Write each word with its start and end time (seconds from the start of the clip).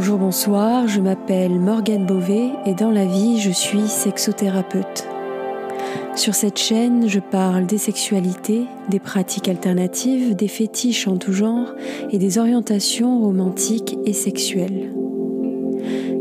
Bonjour, 0.00 0.18
bonsoir, 0.18 0.86
je 0.86 1.00
m'appelle 1.00 1.58
Morgane 1.58 2.06
Beauvais 2.06 2.50
et 2.66 2.74
dans 2.74 2.92
la 2.92 3.04
vie 3.04 3.40
je 3.40 3.50
suis 3.50 3.88
sexothérapeute. 3.88 5.08
Sur 6.14 6.36
cette 6.36 6.56
chaîne, 6.56 7.08
je 7.08 7.18
parle 7.18 7.66
des 7.66 7.78
sexualités, 7.78 8.62
des 8.90 9.00
pratiques 9.00 9.48
alternatives, 9.48 10.36
des 10.36 10.46
fétiches 10.46 11.08
en 11.08 11.16
tout 11.16 11.32
genre 11.32 11.74
et 12.12 12.18
des 12.18 12.38
orientations 12.38 13.18
romantiques 13.18 13.98
et 14.04 14.12
sexuelles. 14.12 14.94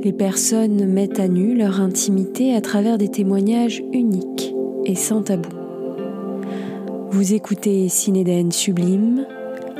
Les 0.03 0.11
personnes 0.11 0.87
mettent 0.87 1.19
à 1.19 1.27
nu 1.27 1.53
leur 1.53 1.79
intimité 1.79 2.55
à 2.55 2.61
travers 2.61 2.97
des 2.97 3.09
témoignages 3.09 3.83
uniques 3.93 4.55
et 4.85 4.95
sans 4.95 5.21
tabou. 5.21 5.51
Vous 7.11 7.35
écoutez 7.35 7.89
Cinédène 7.89 8.51
Sublime, 8.51 9.27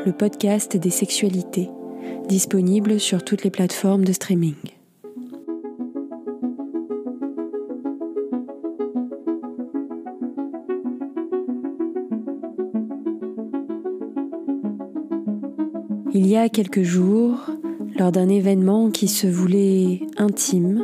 le 0.06 0.12
podcast 0.12 0.78
des 0.78 0.92
sexualités 0.92 1.72
disponible 2.28 3.00
sur 3.00 3.24
toutes 3.24 3.44
les 3.44 3.50
plateformes 3.50 4.04
de 4.04 4.14
streaming. 4.14 4.56
Il 16.14 16.26
y 16.26 16.36
a 16.36 16.50
quelques 16.50 16.84
jours, 16.84 17.52
lors 17.98 18.12
d'un 18.12 18.28
événement 18.28 18.90
qui 18.90 19.08
se 19.08 19.28
voulait 19.28 20.02
intime, 20.18 20.84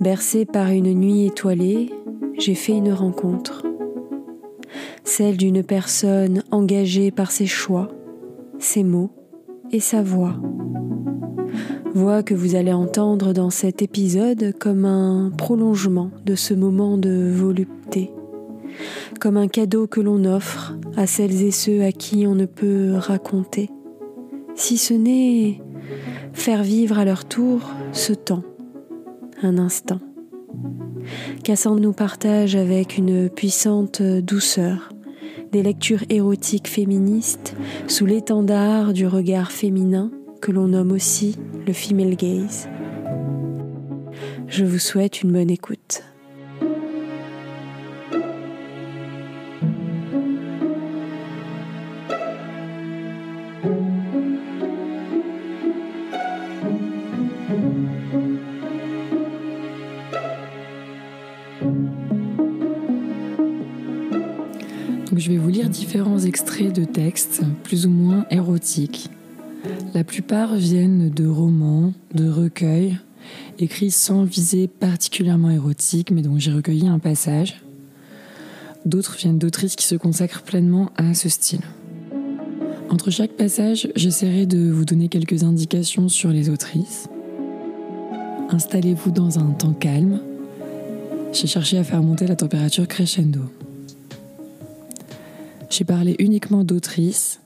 bercé 0.00 0.44
par 0.44 0.68
une 0.70 0.92
nuit 0.92 1.26
étoilée, 1.26 1.90
j'ai 2.38 2.54
fait 2.54 2.72
une 2.72 2.92
rencontre. 2.92 3.64
Celle 5.04 5.36
d'une 5.36 5.62
personne 5.62 6.42
engagée 6.50 7.10
par 7.10 7.30
ses 7.30 7.46
choix, 7.46 7.88
ses 8.58 8.84
mots, 8.84 9.10
et 9.72 9.80
sa 9.80 10.02
voix. 10.02 10.36
Voix 11.94 12.22
que 12.22 12.34
vous 12.34 12.54
allez 12.54 12.72
entendre 12.72 13.32
dans 13.32 13.50
cet 13.50 13.82
épisode 13.82 14.54
comme 14.58 14.84
un 14.84 15.30
prolongement 15.36 16.10
de 16.24 16.34
ce 16.34 16.54
moment 16.54 16.96
de 16.96 17.30
volupté, 17.30 18.10
comme 19.20 19.36
un 19.36 19.48
cadeau 19.48 19.86
que 19.86 20.00
l'on 20.00 20.24
offre 20.24 20.74
à 20.96 21.06
celles 21.06 21.42
et 21.42 21.50
ceux 21.50 21.82
à 21.82 21.92
qui 21.92 22.26
on 22.26 22.34
ne 22.34 22.46
peut 22.46 22.94
raconter, 22.96 23.70
si 24.54 24.78
ce 24.78 24.94
n'est 24.94 25.60
faire 26.32 26.62
vivre 26.62 26.98
à 26.98 27.04
leur 27.04 27.24
tour 27.24 27.60
ce 27.92 28.12
temps, 28.12 28.44
un 29.42 29.58
instant. 29.58 30.00
Cassandre 31.44 31.80
nous 31.80 31.92
partage 31.92 32.56
avec 32.56 32.96
une 32.96 33.28
puissante 33.28 34.02
douceur 34.02 34.90
des 35.52 35.62
lectures 35.62 36.02
érotiques 36.08 36.66
féministes 36.66 37.54
sous 37.86 38.06
l'étendard 38.06 38.94
du 38.94 39.06
regard 39.06 39.52
féminin 39.52 40.10
que 40.40 40.50
l'on 40.50 40.68
nomme 40.68 40.92
aussi 40.92 41.36
le 41.66 41.72
female 41.72 42.16
gaze. 42.16 42.68
Je 44.48 44.64
vous 44.64 44.78
souhaite 44.78 45.22
une 45.22 45.32
bonne 45.32 45.50
écoute. 45.50 46.02
Extraits 66.32 66.74
de 66.74 66.86
textes 66.86 67.42
plus 67.62 67.84
ou 67.84 67.90
moins 67.90 68.24
érotiques. 68.30 69.10
La 69.92 70.02
plupart 70.02 70.54
viennent 70.54 71.10
de 71.10 71.26
romans, 71.26 71.92
de 72.14 72.26
recueils, 72.26 72.96
écrits 73.58 73.90
sans 73.90 74.24
visée 74.24 74.66
particulièrement 74.66 75.50
érotique, 75.50 76.10
mais 76.10 76.22
dont 76.22 76.38
j'ai 76.38 76.50
recueilli 76.50 76.88
un 76.88 76.98
passage. 76.98 77.60
D'autres 78.86 79.16
viennent 79.18 79.36
d'autrices 79.36 79.76
qui 79.76 79.84
se 79.84 79.94
consacrent 79.94 80.40
pleinement 80.40 80.90
à 80.96 81.12
ce 81.12 81.28
style. 81.28 81.60
Entre 82.88 83.10
chaque 83.10 83.32
passage, 83.32 83.88
j'essaierai 83.94 84.46
de 84.46 84.70
vous 84.70 84.86
donner 84.86 85.08
quelques 85.08 85.42
indications 85.42 86.08
sur 86.08 86.30
les 86.30 86.48
autrices. 86.48 87.08
Installez-vous 88.48 89.10
dans 89.10 89.38
un 89.38 89.50
temps 89.50 89.74
calme. 89.74 90.18
J'ai 91.34 91.46
cherché 91.46 91.76
à 91.76 91.84
faire 91.84 92.02
monter 92.02 92.26
la 92.26 92.36
température 92.36 92.88
crescendo. 92.88 93.40
J'ai 95.72 95.84
parlé 95.84 96.16
uniquement 96.18 96.64
d'autrices, 96.64 97.40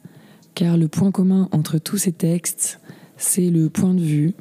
car 0.56 0.76
le 0.76 0.88
point 0.88 1.12
commun 1.12 1.48
entre 1.53 1.78
tous 1.78 1.97
ces 1.97 2.10
textes, 2.10 2.81
c'est 3.16 3.50
le 3.50 3.70
point 3.70 3.94
de 3.94 4.00
vue, 4.00 4.34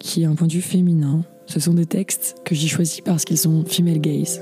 qui 0.00 0.22
est 0.22 0.26
un 0.26 0.34
point 0.34 0.48
de 0.48 0.52
vue 0.52 0.60
féminin. 0.60 1.22
Ce 1.46 1.60
sont 1.60 1.74
des 1.74 1.86
textes 1.86 2.34
que 2.44 2.56
j'ai 2.56 2.66
choisis 2.66 3.00
parce 3.02 3.24
qu'ils 3.24 3.38
sont 3.38 3.64
female 3.64 4.00
gaze. 4.00 4.40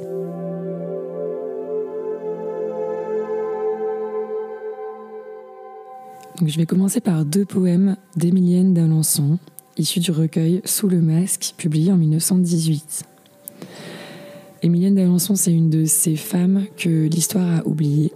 Donc 6.39 6.49
je 6.49 6.57
vais 6.57 6.65
commencer 6.65 7.03
par 7.03 7.27
deux 7.27 7.45
poèmes 7.45 7.99
d'Emilienne 8.17 8.73
d'Alençon, 8.73 9.39
issus 9.77 10.01
du 10.01 10.11
recueil 10.11 10.63
Sous 10.65 10.89
le 10.89 11.03
masque, 11.03 11.53
publié 11.59 11.93
en 11.93 11.99
1918. 11.99 13.03
Émilienne 14.63 14.95
d'Alençon, 14.95 15.35
c'est 15.35 15.53
une 15.53 15.69
de 15.69 15.85
ces 15.85 16.17
femmes 16.17 16.65
que 16.79 17.07
l'histoire 17.09 17.59
a 17.59 17.67
oubliées 17.67 18.15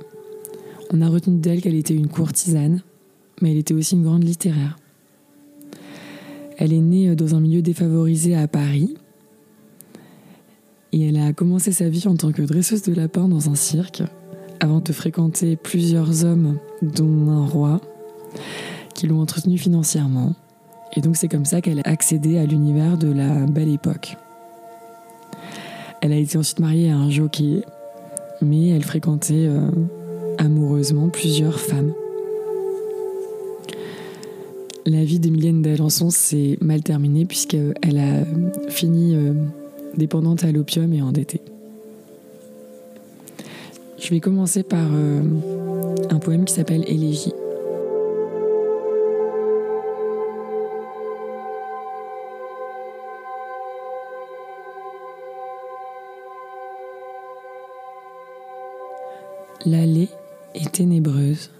on 0.93 1.01
a 1.01 1.09
retenu 1.09 1.39
d'elle 1.39 1.61
qu'elle 1.61 1.75
était 1.75 1.95
une 1.95 2.09
courtisane, 2.09 2.83
mais 3.41 3.53
elle 3.53 3.59
était 3.59 3.75
aussi 3.75 3.95
une 3.95 4.05
grande 4.05 4.25
littéraire. 4.25 4.79
Elle 6.57 6.73
est 6.73 6.81
née 6.81 7.15
dans 7.15 7.35
un 7.35 7.41
milieu 7.41 7.63
défavorisé 7.63 8.35
à 8.35 8.49
Paris 8.49 8.95
et 10.93 11.09
elle 11.09 11.19
a 11.19 11.33
commencé 11.33 11.73
sa 11.73 11.89
vie 11.89 12.07
en 12.09 12.17
tant 12.17 12.33
que 12.33 12.43
dresseuse 12.43 12.83
de 12.83 12.95
lapins 12.95 13.29
dans 13.29 13.51
un 13.51 13.55
cirque 13.55 14.03
avant 14.61 14.81
de 14.81 14.93
fréquenter 14.93 15.57
plusieurs 15.57 16.25
hommes, 16.25 16.59
dont 16.83 17.31
un 17.31 17.47
roi, 17.47 17.81
qui 18.95 19.07
l'ont 19.07 19.21
entretenue 19.21 19.59
financièrement. 19.59 20.35
Et 20.97 21.01
donc 21.01 21.17
c'est 21.17 21.29
comme 21.29 21.45
ça 21.45 21.61
qu'elle 21.61 21.81
a 21.81 21.89
accédé 21.89 22.39
à 22.39 22.45
l'univers 22.45 22.99
de 22.99 23.13
la 23.13 23.47
belle 23.47 23.69
époque. 23.69 24.17
Elle 26.01 26.13
a 26.13 26.17
été 26.17 26.39
ensuite 26.39 26.61
mariée 26.61 26.91
à 26.91 26.97
un 26.97 27.11
jockey, 27.11 27.63
mais 28.41 28.69
elle 28.69 28.85
fréquentait 28.85 29.47
euh, 29.47 29.71
amoureusement 30.39 31.09
plusieurs 31.09 31.61
femmes. 31.61 31.93
La 34.87 35.05
vie 35.05 35.19
d'Emilienne 35.19 35.61
d'Alençon 35.61 36.09
s'est 36.09 36.57
mal 36.63 36.83
terminée 36.83 37.27
puisqu'elle 37.27 37.99
a 37.99 38.71
fini 38.71 39.15
euh, 39.15 39.35
dépendante 39.97 40.45
à 40.45 40.53
l'opium 40.53 40.93
et 40.95 41.03
endettée. 41.03 41.43
Je 43.99 44.11
vais 44.11 44.21
commencer 44.21 44.63
par 44.63 44.89
euh, 44.95 45.21
un 46.09 46.19
poème 46.19 46.45
qui 46.47 46.55
s'appelle 46.55 46.85
Élégie. 46.87 47.35
L'allée 59.67 60.09
est 60.55 60.73
ténébreuse 60.73 61.51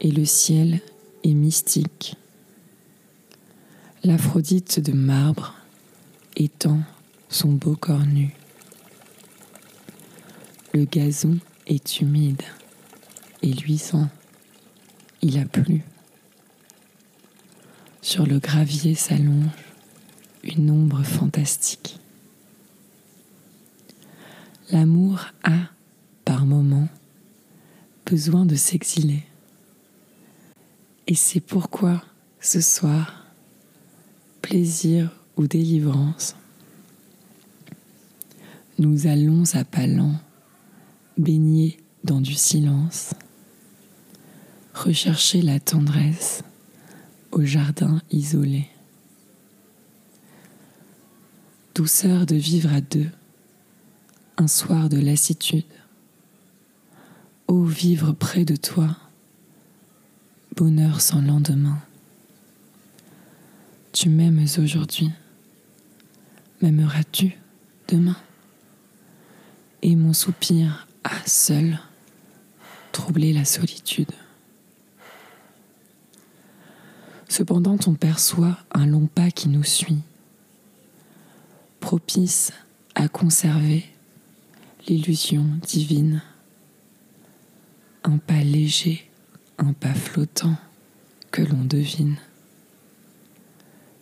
et 0.00 0.10
le 0.10 0.24
ciel 0.24 0.80
est 1.24 1.34
mystique. 1.34 2.16
L'Aphrodite 4.02 4.80
de 4.80 4.92
marbre 4.92 5.54
étend 6.36 6.80
son 7.28 7.52
beau 7.52 7.76
corps 7.76 8.06
nu. 8.06 8.34
Le 10.72 10.84
gazon 10.84 11.38
est 11.66 12.00
humide 12.00 12.42
et 13.42 13.52
luisant. 13.52 14.08
Il 15.22 15.38
a 15.38 15.44
plu. 15.44 15.82
Sur 18.00 18.26
le 18.26 18.38
gravier 18.38 18.94
s'allonge 18.94 19.50
une 20.44 20.70
ombre 20.70 21.02
fantastique. 21.02 21.98
L'amour 24.70 25.26
a, 25.42 25.58
par 26.24 26.46
moments, 26.46 26.88
besoin 28.10 28.44
de 28.44 28.56
s'exiler. 28.56 29.22
Et 31.06 31.14
c'est 31.14 31.40
pourquoi 31.40 32.02
ce 32.40 32.60
soir, 32.60 33.24
plaisir 34.42 35.12
ou 35.36 35.46
délivrance, 35.46 36.34
nous 38.80 39.06
allons 39.06 39.44
à 39.54 39.64
pas 39.64 39.86
lents, 39.86 40.18
baigner 41.18 41.78
dans 42.02 42.20
du 42.20 42.34
silence, 42.34 43.14
rechercher 44.74 45.40
la 45.40 45.60
tendresse 45.60 46.42
au 47.30 47.44
jardin 47.44 48.02
isolé. 48.10 48.66
Douceur 51.76 52.26
de 52.26 52.34
vivre 52.34 52.72
à 52.74 52.80
deux, 52.80 53.10
un 54.36 54.48
soir 54.48 54.88
de 54.88 54.98
lassitude, 54.98 55.64
Ô 57.50 57.64
vivre 57.64 58.12
près 58.12 58.44
de 58.44 58.54
toi, 58.54 58.96
bonheur 60.54 61.00
sans 61.00 61.20
lendemain. 61.20 61.80
tu 63.90 64.08
m'aimes 64.08 64.46
aujourd'hui. 64.56 65.10
M'aimeras-tu 66.62 67.36
demain? 67.88 68.14
Et 69.82 69.96
mon 69.96 70.12
soupir 70.12 70.86
a 71.02 71.26
seul 71.26 71.80
troublé 72.92 73.32
la 73.32 73.44
solitude. 73.44 74.12
Cependant, 77.28 77.78
on 77.88 77.94
perçoit 77.94 78.58
un 78.70 78.86
long 78.86 79.08
pas 79.08 79.32
qui 79.32 79.48
nous 79.48 79.64
suit, 79.64 80.02
propice 81.80 82.52
à 82.94 83.08
conserver 83.08 83.86
l'illusion 84.86 85.44
divine. 85.66 86.22
Un 88.02 88.16
pas 88.16 88.42
léger, 88.42 89.10
un 89.58 89.72
pas 89.74 89.92
flottant 89.92 90.56
que 91.30 91.42
l'on 91.42 91.64
devine. 91.64 92.16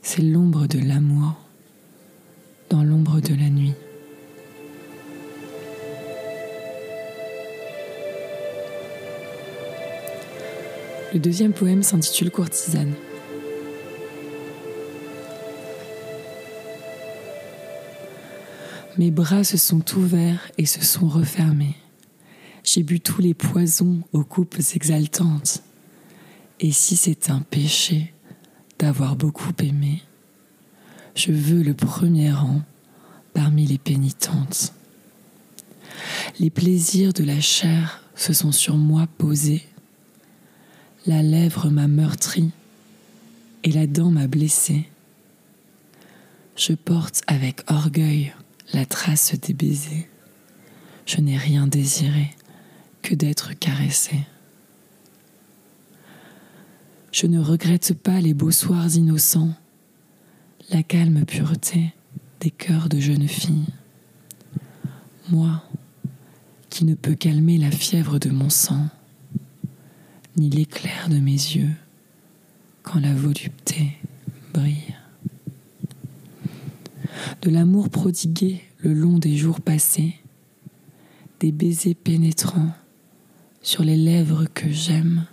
C'est 0.02 0.22
l'ombre 0.22 0.66
de 0.66 0.78
l'amour 0.78 1.34
dans 2.70 2.84
l'ombre 2.84 3.20
de 3.20 3.34
la 3.34 3.50
nuit. 3.50 3.74
Le 11.12 11.18
deuxième 11.18 11.52
poème 11.52 11.82
s'intitule 11.82 12.30
Courtisane. 12.30 12.94
Mes 18.96 19.10
bras 19.10 19.42
se 19.42 19.56
sont 19.56 19.82
ouverts 19.96 20.50
et 20.58 20.66
se 20.66 20.84
sont 20.84 21.08
refermés. 21.08 21.76
J'ai 22.70 22.82
bu 22.82 23.00
tous 23.00 23.22
les 23.22 23.32
poisons 23.32 24.02
aux 24.12 24.24
coupes 24.24 24.58
exaltantes. 24.74 25.62
Et 26.60 26.70
si 26.70 26.96
c'est 26.96 27.30
un 27.30 27.40
péché 27.40 28.12
d'avoir 28.78 29.16
beaucoup 29.16 29.54
aimé, 29.60 30.02
je 31.14 31.32
veux 31.32 31.62
le 31.62 31.72
premier 31.72 32.30
rang 32.30 32.60
parmi 33.32 33.64
les 33.64 33.78
pénitentes. 33.78 34.74
Les 36.40 36.50
plaisirs 36.50 37.14
de 37.14 37.24
la 37.24 37.40
chair 37.40 38.02
se 38.14 38.34
sont 38.34 38.52
sur 38.52 38.76
moi 38.76 39.06
posés. 39.16 39.64
La 41.06 41.22
lèvre 41.22 41.70
m'a 41.70 41.88
meurtri 41.88 42.50
et 43.64 43.72
la 43.72 43.86
dent 43.86 44.10
m'a 44.10 44.26
blessé. 44.26 44.90
Je 46.54 46.74
porte 46.74 47.22
avec 47.28 47.62
orgueil 47.70 48.34
la 48.74 48.84
trace 48.84 49.34
des 49.40 49.54
baisers. 49.54 50.06
Je 51.06 51.22
n'ai 51.22 51.38
rien 51.38 51.66
désiré 51.66 52.34
que 53.02 53.14
d'être 53.14 53.58
caressé. 53.58 54.16
Je 57.12 57.26
ne 57.26 57.40
regrette 57.40 57.94
pas 57.94 58.20
les 58.20 58.34
beaux 58.34 58.50
soirs 58.50 58.94
innocents, 58.94 59.54
la 60.70 60.82
calme 60.82 61.24
pureté 61.24 61.94
des 62.40 62.50
cœurs 62.50 62.88
de 62.88 63.00
jeunes 63.00 63.28
filles. 63.28 63.66
Moi, 65.30 65.62
qui 66.70 66.84
ne 66.84 66.94
peux 66.94 67.14
calmer 67.14 67.58
la 67.58 67.70
fièvre 67.70 68.18
de 68.18 68.30
mon 68.30 68.50
sang, 68.50 68.86
ni 70.36 70.50
l'éclair 70.50 71.08
de 71.08 71.18
mes 71.18 71.32
yeux 71.32 71.74
quand 72.82 73.00
la 73.00 73.14
volupté 73.14 73.96
brille 74.54 74.94
de 77.42 77.50
l'amour 77.50 77.88
prodigué 77.88 78.62
le 78.78 78.92
long 78.92 79.18
des 79.18 79.36
jours 79.36 79.60
passés, 79.60 80.14
des 81.40 81.52
baisers 81.52 81.94
pénétrants 81.94 82.72
sur 83.62 83.84
les 83.84 83.96
lèvres 83.96 84.46
que 84.54 84.70
j'aime, 84.70 85.26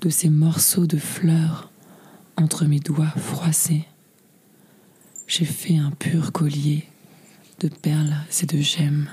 de 0.00 0.10
ces 0.10 0.28
morceaux 0.28 0.86
de 0.86 0.98
fleurs 0.98 1.70
entre 2.36 2.64
mes 2.64 2.80
doigts 2.80 3.12
froissés. 3.16 3.84
J'ai 5.26 5.44
fait 5.44 5.76
un 5.76 5.90
pur 5.90 6.32
collier 6.32 6.88
de 7.60 7.68
perles 7.68 8.16
et 8.42 8.46
de 8.46 8.60
gemmes. 8.60 9.08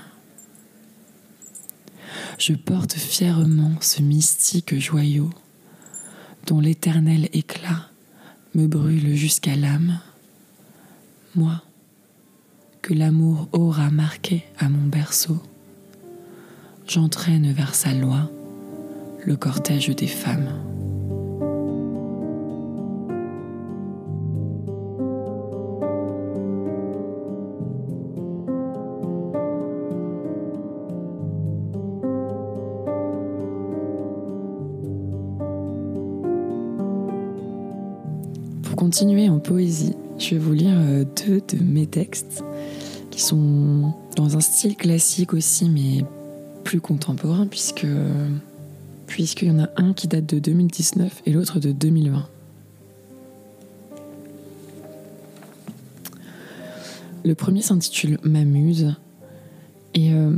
Je 2.38 2.52
porte 2.52 2.94
fièrement 2.94 3.72
ce 3.80 4.02
mystique 4.02 4.78
joyau 4.78 5.30
dont 6.46 6.60
l'éternel 6.60 7.28
éclat 7.32 7.90
me 8.54 8.66
brûle 8.66 9.16
jusqu'à 9.16 9.56
l'âme 9.56 9.98
moi, 11.36 11.62
que 12.80 12.94
l'amour 12.94 13.48
aura 13.52 13.90
marqué 13.90 14.44
à 14.58 14.68
mon 14.68 14.86
berceau, 14.86 15.38
j'entraîne 16.86 17.50
vers 17.52 17.74
sa 17.74 17.92
loi 17.92 18.30
le 19.24 19.36
cortège 19.36 19.88
des 19.88 20.06
femmes. 20.06 20.50
Pour 38.62 38.76
continuer 38.76 39.28
en 39.28 39.40
poésie, 39.40 39.96
je 40.18 40.30
vais 40.30 40.38
vous 40.38 40.52
lire 40.52 40.76
euh, 40.76 41.04
deux 41.26 41.40
de 41.40 41.62
mes 41.62 41.86
textes 41.86 42.44
qui 43.10 43.20
sont 43.20 43.92
dans 44.16 44.36
un 44.36 44.40
style 44.40 44.76
classique 44.76 45.32
aussi, 45.32 45.68
mais 45.68 46.04
plus 46.66 46.80
contemporain, 46.80 47.46
puisque 47.46 47.86
puisqu'il 49.06 49.48
y 49.48 49.50
en 49.52 49.60
a 49.60 49.68
un 49.76 49.92
qui 49.92 50.08
date 50.08 50.26
de 50.26 50.40
2019 50.40 51.22
et 51.24 51.30
l'autre 51.30 51.60
de 51.60 51.70
2020. 51.70 52.26
Le 57.24 57.34
premier 57.36 57.62
s'intitule 57.62 58.18
M'amuse 58.24 58.96
et 59.94 60.12
euh, 60.12 60.32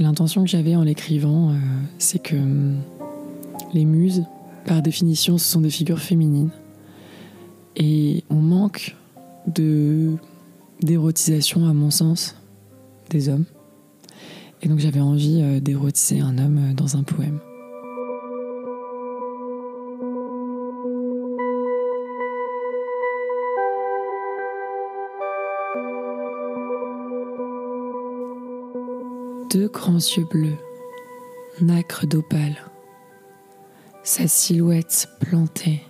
l'intention 0.00 0.42
que 0.42 0.48
j'avais 0.48 0.74
en 0.74 0.82
l'écrivant, 0.82 1.50
euh, 1.50 1.52
c'est 2.00 2.18
que 2.18 2.34
les 3.72 3.84
muses, 3.84 4.24
par 4.66 4.82
définition, 4.82 5.38
ce 5.38 5.48
sont 5.48 5.60
des 5.60 5.70
figures 5.70 6.00
féminines 6.00 6.50
et 7.76 8.24
on 8.28 8.40
manque 8.40 8.96
d'érotisation, 9.46 11.68
à 11.68 11.72
mon 11.72 11.92
sens, 11.92 12.34
des 13.10 13.28
hommes. 13.28 13.44
Et 14.60 14.68
donc 14.68 14.78
j'avais 14.78 15.00
envie 15.00 15.40
euh, 15.42 15.60
d'érotiser 15.60 16.20
un 16.20 16.36
homme 16.38 16.70
euh, 16.70 16.74
dans 16.74 16.96
un 16.96 17.02
poème. 17.02 17.38
Deux 29.50 29.68
grands 29.68 29.94
yeux 29.94 30.26
bleus, 30.30 30.58
nacre 31.62 32.06
d'opale, 32.06 32.56
sa 34.02 34.28
silhouette 34.28 35.08
plantée 35.20 35.82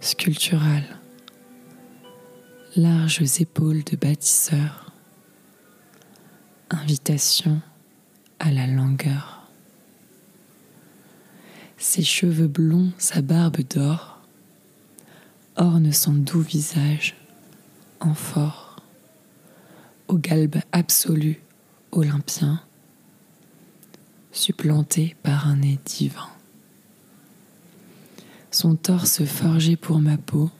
sculpturale, 0.00 0.84
larges 2.76 3.40
épaules 3.40 3.84
de 3.84 3.96
bâtisseur, 3.96 4.87
invitation 6.70 7.60
à 8.38 8.50
la 8.50 8.66
langueur. 8.66 9.42
Ses 11.76 12.02
cheveux 12.02 12.48
blonds, 12.48 12.92
sa 12.98 13.22
barbe 13.22 13.60
d'or, 13.62 14.20
ornent 15.56 15.92
son 15.92 16.12
doux 16.12 16.40
visage, 16.40 17.16
amphore, 18.00 18.76
au 20.08 20.16
galbe 20.16 20.56
absolu 20.72 21.40
olympien, 21.92 22.60
supplanté 24.32 25.16
par 25.22 25.48
un 25.48 25.56
nez 25.56 25.78
divin. 25.84 26.28
Son 28.50 28.76
torse 28.76 29.24
forgé 29.24 29.76
pour 29.76 30.00
ma 30.00 30.16
peau, 30.16 30.50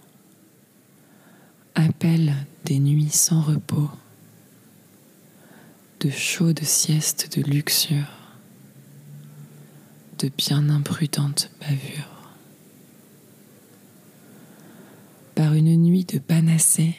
appelle 1.75 2.35
des 2.65 2.79
nuits 2.79 3.11
sans 3.11 3.41
repos, 3.41 3.91
de 6.01 6.11
chaudes 6.11 6.63
siestes 6.63 7.37
de 7.37 7.43
luxure, 7.43 8.13
de 10.19 10.31
bien 10.37 10.69
imprudentes 10.69 11.51
bavures. 11.61 12.33
Par 15.35 15.55
une 15.55 15.77
nuit 15.77 16.05
de 16.05 16.19
panacée, 16.19 16.97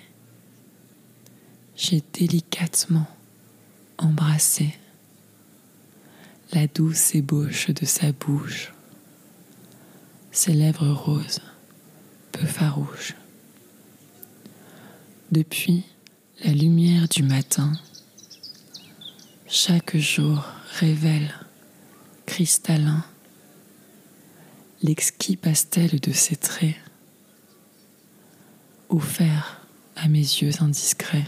j'ai 1.75 2.03
délicatement 2.13 3.07
embrassé 3.97 4.73
la 6.53 6.67
douce 6.67 7.15
ébauche 7.15 7.69
de 7.69 7.85
sa 7.85 8.11
bouche 8.11 8.73
ses 10.31 10.53
lèvres 10.53 10.89
roses, 10.89 11.41
peu 12.31 12.45
farouches. 12.45 13.15
Depuis 15.31 15.83
la 16.43 16.51
lumière 16.51 17.07
du 17.07 17.23
matin, 17.23 17.73
chaque 19.51 19.97
jour 19.97 20.45
révèle, 20.77 21.33
cristallin, 22.27 23.03
l'exquis 24.83 25.37
pastel 25.37 25.99
de 25.99 26.11
ses 26.11 26.35
traits. 26.35 26.75
offert 28.89 29.61
à 29.95 30.07
mes 30.07 30.19
yeux 30.19 30.51
indiscrets. 30.61 31.27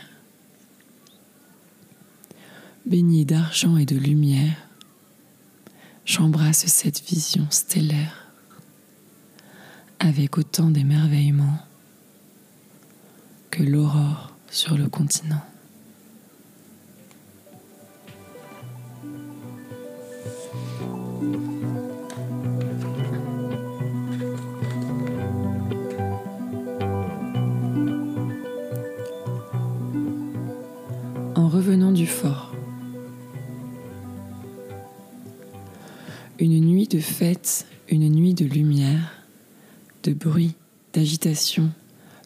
Baigné 2.86 3.26
d'argent 3.26 3.78
et 3.78 3.86
de 3.86 3.98
lumière, 3.98 4.56
j'embrasse 6.06 6.66
cette 6.68 7.04
vision 7.04 7.46
stellaire 7.50 8.28
avec 10.00 10.38
autant 10.38 10.70
d'émerveillement 10.70 11.60
que 13.50 13.64
l'aurore 13.64 14.36
sur 14.50 14.78
le 14.78 14.90
continent. 14.90 15.44
Bruit, 40.22 40.54
d'agitation, 40.94 41.72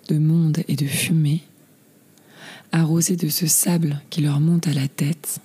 de 0.09 0.17
monde 0.17 0.59
et 0.67 0.75
de 0.75 0.85
fumée, 0.85 1.43
arrosés 2.71 3.15
de 3.15 3.29
ce 3.29 3.47
sable 3.47 4.01
qui 4.09 4.21
leur 4.21 4.39
monte 4.39 4.67
à 4.67 4.73
la 4.73 4.87
tête, 4.87 5.39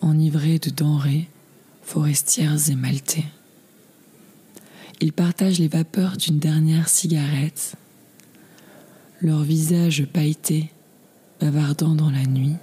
enivrés 0.00 0.58
de 0.58 0.70
denrées 0.70 1.28
forestières 1.82 2.70
et 2.70 2.76
maltais. 2.76 3.24
Ils 5.00 5.12
partagent 5.12 5.58
les 5.58 5.68
vapeurs 5.68 6.16
d'une 6.16 6.38
dernière 6.38 6.88
cigarette, 6.88 7.74
leurs 9.20 9.42
visages 9.42 10.06
pailletés, 10.06 10.70
bavardant 11.40 11.94
dans 11.94 12.10
la 12.10 12.26
nuit. 12.26 12.56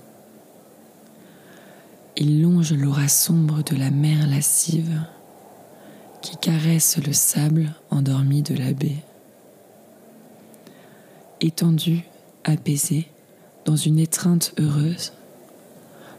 Ils 2.16 2.42
longent 2.42 2.74
l'aura 2.74 3.08
sombre 3.08 3.64
de 3.64 3.76
la 3.76 3.92
mer 3.92 4.28
lascive 4.28 5.02
qui 6.22 6.38
caresse 6.38 6.98
le 6.98 7.14
sable 7.14 7.74
endormi 7.90 8.42
de 8.42 8.56
la 8.56 8.74
baie. 8.74 9.04
Étendus, 11.40 12.04
apaisés, 12.44 13.08
dans 13.66 13.76
une 13.76 14.00
étreinte 14.00 14.54
heureuse, 14.60 15.14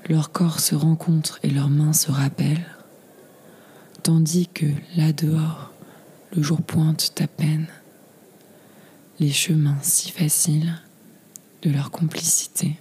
leurs 0.08 0.32
corps 0.32 0.60
se 0.60 0.74
rencontrent 0.74 1.38
et 1.42 1.50
leurs 1.50 1.70
mains 1.70 1.92
se 1.92 2.10
rappellent, 2.10 2.66
tandis 4.02 4.48
que, 4.48 4.66
là 4.96 5.12
dehors, 5.12 5.72
le 6.34 6.42
jour 6.42 6.62
pointe 6.62 7.12
à 7.20 7.26
peine, 7.26 7.66
les 9.18 9.32
chemins 9.32 9.78
si 9.82 10.10
faciles 10.10 10.80
de 11.62 11.70
leur 11.70 11.90
complicité. 11.90 12.76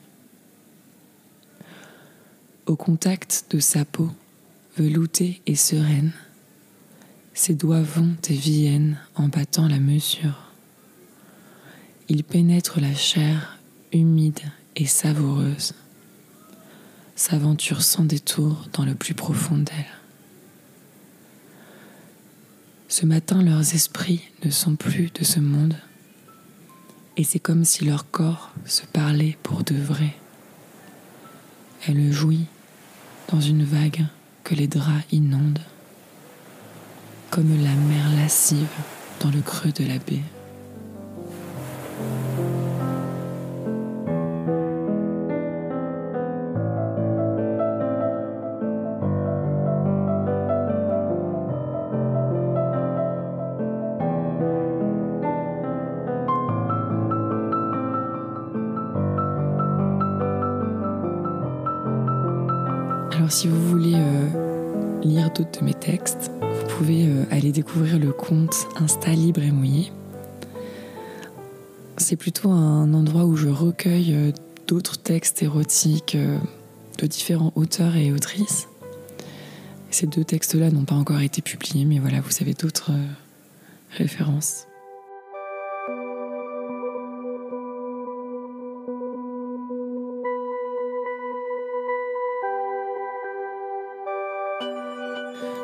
Au 2.66 2.76
contact 2.76 3.46
de 3.50 3.60
sa 3.60 3.86
peau, 3.86 4.12
veloutée 4.78 5.42
et 5.48 5.56
sereine, 5.56 6.12
ses 7.38 7.53
doigts 7.53 7.84
vont 7.84 8.15
et 8.29 8.34
viennent 8.34 8.98
en 9.13 9.27
battant 9.27 9.67
la 9.67 9.77
mesure. 9.77 10.51
Il 12.10 12.24
pénètre 12.24 12.82
la 12.82 12.96
chair 12.96 13.60
humide 13.94 14.39
et 14.75 14.88
savoureuse, 14.88 15.75
s'aventure 17.15 17.84
sans 17.84 18.06
détour 18.06 18.67
dans 18.74 18.86
le 18.86 18.96
plus 18.96 19.13
profond 19.13 19.58
d'elle. 19.58 19.86
Ce 22.88 23.06
matin, 23.06 23.44
leurs 23.44 23.75
esprits 23.75 24.24
ne 24.44 24.50
sont 24.50 24.75
plus 24.75 25.12
de 25.13 25.24
ce 25.24 25.39
monde, 25.39 25.75
et 27.17 27.24
c'est 27.24 27.39
comme 27.39 27.65
si 27.65 27.86
leur 27.86 28.10
corps 28.10 28.51
se 28.65 28.86
parlait 28.88 29.38
pour 29.44 29.63
de 29.63 29.75
vrai. 29.75 30.15
Elle 31.88 32.12
jouit 32.12 32.46
dans 33.29 33.41
une 33.41 33.63
vague 33.63 34.08
que 34.44 34.56
les 34.56 34.67
draps 34.67 35.06
inondent 35.12 35.62
comme 37.30 37.50
la 37.62 37.74
mer 37.74 38.10
lascive 38.18 38.68
dans 39.20 39.30
le 39.30 39.42
creux 39.42 39.72
de 39.72 39.86
la 39.86 39.98
baie. 39.98 40.24
Vous 66.42 66.68
pouvez 66.78 67.08
euh, 67.08 67.24
aller 67.32 67.52
découvrir 67.52 68.00
le 68.00 68.12
compte 68.12 68.68
Insta 68.78 69.12
Libre 69.12 69.42
et 69.42 69.52
Mouillé. 69.52 69.92
C'est 71.98 72.16
plutôt 72.16 72.52
un 72.52 72.94
endroit 72.94 73.26
où 73.26 73.36
je 73.36 73.50
recueille 73.50 74.14
euh, 74.14 74.32
d'autres 74.68 74.98
textes 74.98 75.42
érotiques 75.42 76.16
euh, 76.16 76.38
de 77.00 77.08
différents 77.08 77.52
auteurs 77.56 77.96
et 77.96 78.12
autrices. 78.12 78.68
Ces 79.90 80.08
deux 80.08 80.24
textes-là 80.24 80.70
n'ont 80.70 80.86
pas 80.86 80.96
encore 80.96 81.22
été 81.22 81.42
publiés, 81.42 81.86
mais 81.86 82.00
voilà, 82.00 82.20
vous 82.22 82.34
avez 82.42 82.54
d'autres 82.54 82.92
références. 83.98 84.68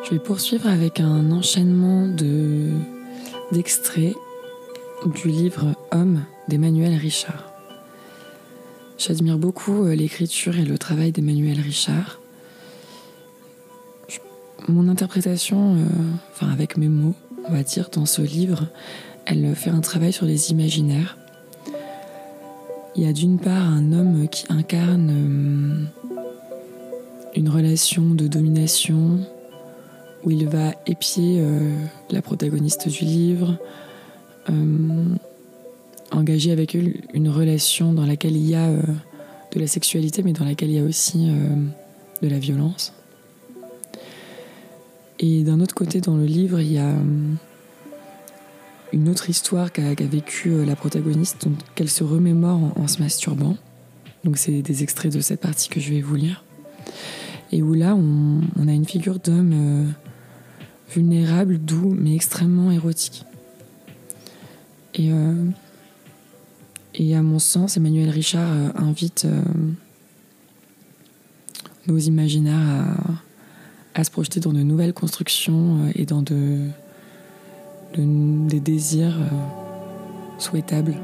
Je 0.04 0.10
vais 0.10 0.20
poursuivre 0.20 0.68
avec 0.68 1.00
un 1.00 1.32
enchaînement 1.32 2.08
de, 2.08 2.72
d'extraits 3.54 4.16
du 5.06 5.30
livre 5.30 5.74
Homme 5.92 6.26
d'Emmanuel 6.50 6.96
Richard. 6.96 7.54
J'admire 8.98 9.38
beaucoup 9.38 9.86
euh, 9.86 9.96
l'écriture 9.96 10.58
et 10.58 10.66
le 10.66 10.78
travail 10.78 11.14
d'Emmanuel 11.14 11.60
Richard. 11.60 12.20
Mon 14.68 14.90
interprétation, 14.90 15.76
euh, 15.76 15.86
enfin 16.32 16.50
avec 16.52 16.76
mes 16.76 16.90
mots, 16.90 17.16
on 17.46 17.54
va 17.54 17.64
dire, 17.64 17.90
dans 17.90 18.06
ce 18.06 18.22
livre, 18.22 18.68
elle 19.26 19.56
fait 19.56 19.70
un 19.70 19.82
travail 19.82 20.12
sur 20.12 20.26
les 20.26 20.52
imaginaires. 20.52 21.18
Il 22.96 23.04
y 23.04 23.08
a 23.08 23.14
d'une 23.14 23.40
part 23.40 23.70
un 23.70 23.94
homme 23.94 24.28
qui 24.28 24.46
incarne 24.50 25.88
euh, 26.12 26.18
une 27.36 27.50
relation 27.50 28.04
de 28.04 28.28
domination, 28.28 29.20
où 30.24 30.32
il 30.32 30.48
va 30.48 30.74
épier 30.86 31.40
euh, 31.40 31.76
la 32.10 32.22
protagoniste 32.22 32.88
du 32.88 33.04
livre, 33.04 33.58
euh, 34.50 35.16
engager 36.12 36.52
avec 36.52 36.76
elle 36.76 37.02
une 37.14 37.30
relation 37.30 37.94
dans 37.94 38.06
laquelle 38.06 38.36
il 38.36 38.50
y 38.50 38.56
a 38.56 38.68
euh, 38.68 38.82
de 39.52 39.60
la 39.60 39.68
sexualité, 39.68 40.24
mais 40.24 40.34
dans 40.34 40.46
laquelle 40.46 40.70
il 40.70 40.76
y 40.76 40.80
a 40.80 40.84
aussi 40.84 41.30
de 42.22 42.28
la 42.28 42.40
violence. 42.40 42.94
Et 45.20 45.44
d'un 45.44 45.60
autre 45.60 45.76
côté, 45.76 46.02
dans 46.02 46.18
le 46.18 46.26
livre, 46.26 46.60
il 46.60 46.74
y 46.74 46.80
a 46.80 46.92
une 48.92 49.10
autre 49.10 49.30
histoire 49.30 49.72
qu'a 49.72 49.94
vécue 49.94 50.66
la 50.66 50.76
protagoniste, 50.76 51.46
qu'elle 51.76 51.90
se 51.90 52.04
remémore 52.04 52.72
en, 52.80 52.88
se 52.88 53.00
masturbant. 53.00 53.56
Donc 54.24 54.38
c'est 54.38 54.64
des 54.64 54.82
extraits 54.82 55.14
de 55.14 55.22
cette 55.22 55.42
partie 55.42 55.70
que 55.70 55.80
je 55.80 55.92
vais 55.92 56.02
vous 56.02 56.16
lire. 56.16 56.44
Et 57.52 57.62
où 57.62 57.76
là, 57.76 57.94
on, 57.96 58.42
on 58.60 58.68
a 58.68 58.72
une 58.72 58.86
figure 58.86 59.20
d'homme 59.20 59.94
vulnérable, 60.92 61.58
doux, 61.58 61.96
mais 61.98 62.16
extrêmement 62.16 62.72
érotique. 62.72 63.26
Et, 64.96 65.12
euh, 65.12 65.34
à 67.00 67.22
mon 67.22 67.40
sens, 67.40 67.78
Emmanuel 67.78 68.10
Richard 68.10 68.52
euh, 68.52 68.70
invite 68.76 69.26
euh, 69.26 69.42
nos 71.88 71.98
imaginaires 71.98 72.96
à, 73.96 74.04
se 74.04 74.12
projeter 74.12 74.40
dans 74.40 74.54
de 74.54 74.62
nouvelles 74.62 74.94
constructions 74.94 75.92
et 75.96 76.06
dans 76.06 76.22
de, 76.22 76.68
de 77.96 78.48
des 78.48 78.60
désirs 78.60 79.18
souhaitables. 80.40 80.96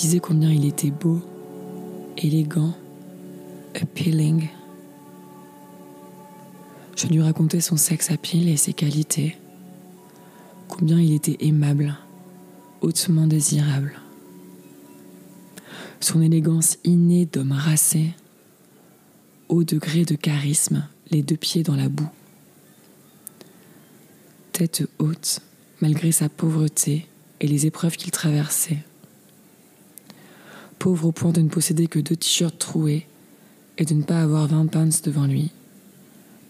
Disais 0.00 0.20
combien 0.20 0.52
il 0.52 0.64
était 0.64 0.92
beau 0.92 1.20
élégant, 2.16 2.72
appealing. 3.74 4.48
Je 6.96 7.08
lui 7.08 7.20
racontais 7.20 7.60
son 7.60 7.76
sexe 7.76 8.12
à 8.12 8.16
pile 8.16 8.48
et 8.48 8.56
ses 8.56 8.74
qualités, 8.74 9.36
combien 10.68 11.00
il 11.00 11.14
était 11.14 11.38
aimable, 11.40 11.96
hautement 12.80 13.26
désirable. 13.26 14.00
Son 15.98 16.22
élégance 16.22 16.78
innée 16.84 17.26
d'homme 17.26 17.50
racé, 17.50 18.12
haut 19.48 19.64
degré 19.64 20.04
de 20.04 20.14
charisme, 20.14 20.86
les 21.10 21.22
deux 21.22 21.36
pieds 21.36 21.64
dans 21.64 21.74
la 21.74 21.88
boue. 21.88 22.08
Tête 24.52 24.88
haute, 25.00 25.40
malgré 25.80 26.12
sa 26.12 26.28
pauvreté 26.28 27.08
et 27.40 27.48
les 27.48 27.66
épreuves 27.66 27.96
qu'il 27.96 28.12
traversait. 28.12 28.78
Pauvre 30.78 31.08
au 31.08 31.12
point 31.12 31.32
de 31.32 31.40
ne 31.40 31.48
posséder 31.48 31.86
que 31.88 31.98
deux 31.98 32.16
t-shirts 32.16 32.58
troués 32.58 33.06
et 33.78 33.84
de 33.84 33.94
ne 33.94 34.02
pas 34.02 34.22
avoir 34.22 34.46
vingt 34.46 34.66
pounds 34.66 35.02
devant 35.02 35.26
lui. 35.26 35.50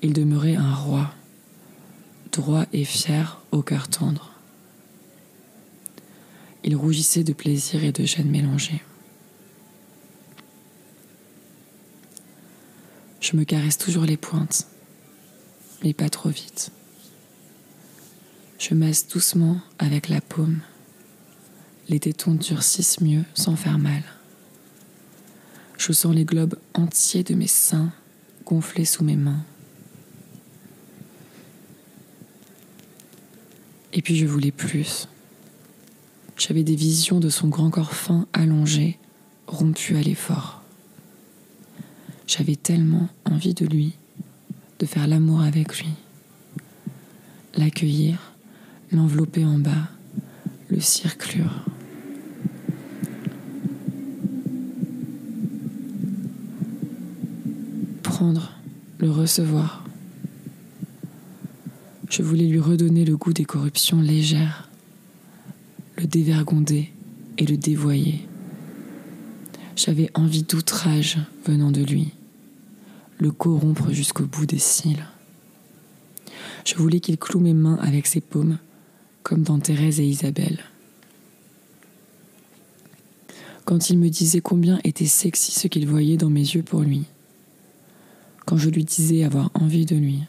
Il 0.03 0.13
demeurait 0.13 0.57
un 0.57 0.75
roi, 0.75 1.13
droit 2.33 2.67
et 2.73 2.85
fier, 2.85 3.41
au 3.53 3.63
cœur 3.63 3.89
tendre. 3.89 4.33
Il 6.63 6.77
rougissait 6.77 7.25
de 7.25 7.33
plaisir 7.33 7.85
et 7.85 7.93
de 7.93 8.05
gêne 8.05 8.31
mélangés. 8.31 8.83
Je 13.21 13.37
me 13.37 13.45
caresse 13.45 13.79
toujours 13.79 14.05
les 14.05 14.17
pointes, 14.17 14.67
mais 15.83 15.93
pas 15.95 16.09
trop 16.09 16.29
vite. 16.29 16.71
Je 18.59 18.75
masse 18.75 19.09
doucement 19.09 19.61
avec 19.79 20.09
la 20.09 20.21
paume. 20.21 20.61
Les 21.89 22.01
tétons 22.01 22.35
durcissent 22.35 23.01
mieux 23.01 23.25
sans 23.35 23.57
faire 23.57 23.79
mal. 23.79 24.03
Je 25.79 25.93
sens 25.93 26.15
les 26.15 26.25
globes 26.25 26.59
entiers 26.75 27.23
de 27.23 27.35
mes 27.35 27.47
seins 27.47 27.93
gonflés 28.45 28.85
sous 28.85 29.05
mes 29.05 29.17
mains. 29.17 29.45
Et 33.93 34.03
puis 34.03 34.17
je 34.17 34.27
voulais 34.27 34.51
plus. 34.51 35.09
J'avais 36.37 36.65
des 36.65 36.75
visions 36.75 37.21
de 37.21 37.29
son 37.29 37.49
grand 37.49 37.71
corps 37.71 37.95
fin 37.95 38.27
allongé, 38.33 38.99
rompu 39.47 39.97
à 39.97 40.03
l'effort. 40.03 40.63
J'avais 42.27 42.57
tellement 42.57 43.09
envie 43.25 43.55
de 43.55 43.65
lui, 43.65 43.95
de 44.81 44.87
faire 44.87 45.07
l'amour 45.07 45.41
avec 45.41 45.79
lui, 45.79 45.89
l'accueillir, 47.55 48.33
l'envelopper 48.93 49.45
en 49.45 49.59
bas, 49.59 49.89
le 50.69 50.81
circlure. 50.81 51.65
Le 58.99 59.11
recevoir. 59.11 59.85
Je 62.11 62.23
voulais 62.23 62.47
lui 62.47 62.59
redonner 62.59 63.05
le 63.05 63.17
goût 63.17 63.33
des 63.33 63.45
corruptions 63.45 64.01
légères, 64.01 64.69
le 65.97 66.07
dévergonder 66.07 66.91
et 67.37 67.47
le 67.47 67.57
dévoyer. 67.57 68.27
J'avais 69.77 70.11
envie 70.15 70.43
d'outrage 70.43 71.19
venant 71.45 71.71
de 71.71 71.83
lui, 71.83 72.09
le 73.19 73.31
corrompre 73.31 73.93
jusqu'au 73.93 74.25
bout 74.25 74.47
des 74.47 74.59
cils. 74.59 75.07
Je 76.65 76.75
voulais 76.75 76.99
qu'il 76.99 77.19
cloue 77.19 77.41
mes 77.41 77.55
mains 77.55 77.79
avec 77.81 78.09
ses 78.09 78.21
paumes, 78.21 78.59
comme 79.23 79.43
dans 79.43 79.61
Thérèse 79.61 80.01
et 80.01 80.07
Isabelle. 80.07 80.65
Quand 83.65 83.91
il 83.91 83.99
me 83.99 84.09
disait 84.09 84.41
combien 84.41 84.81
était 84.83 85.07
sexy 85.07 85.53
ce 85.53 85.69
qu'il 85.69 85.87
voyait 85.87 86.17
dans 86.17 86.31
mes 86.31 86.41
yeux 86.41 86.65
pour 86.65 86.81
lui, 86.81 87.05
quand 88.49 88.57
je 88.57 88.71
lui 88.71 88.83
disais 88.83 89.25
avoir 89.25 89.51
envie 89.53 89.85
de 89.85 89.95
lui. 89.95 90.21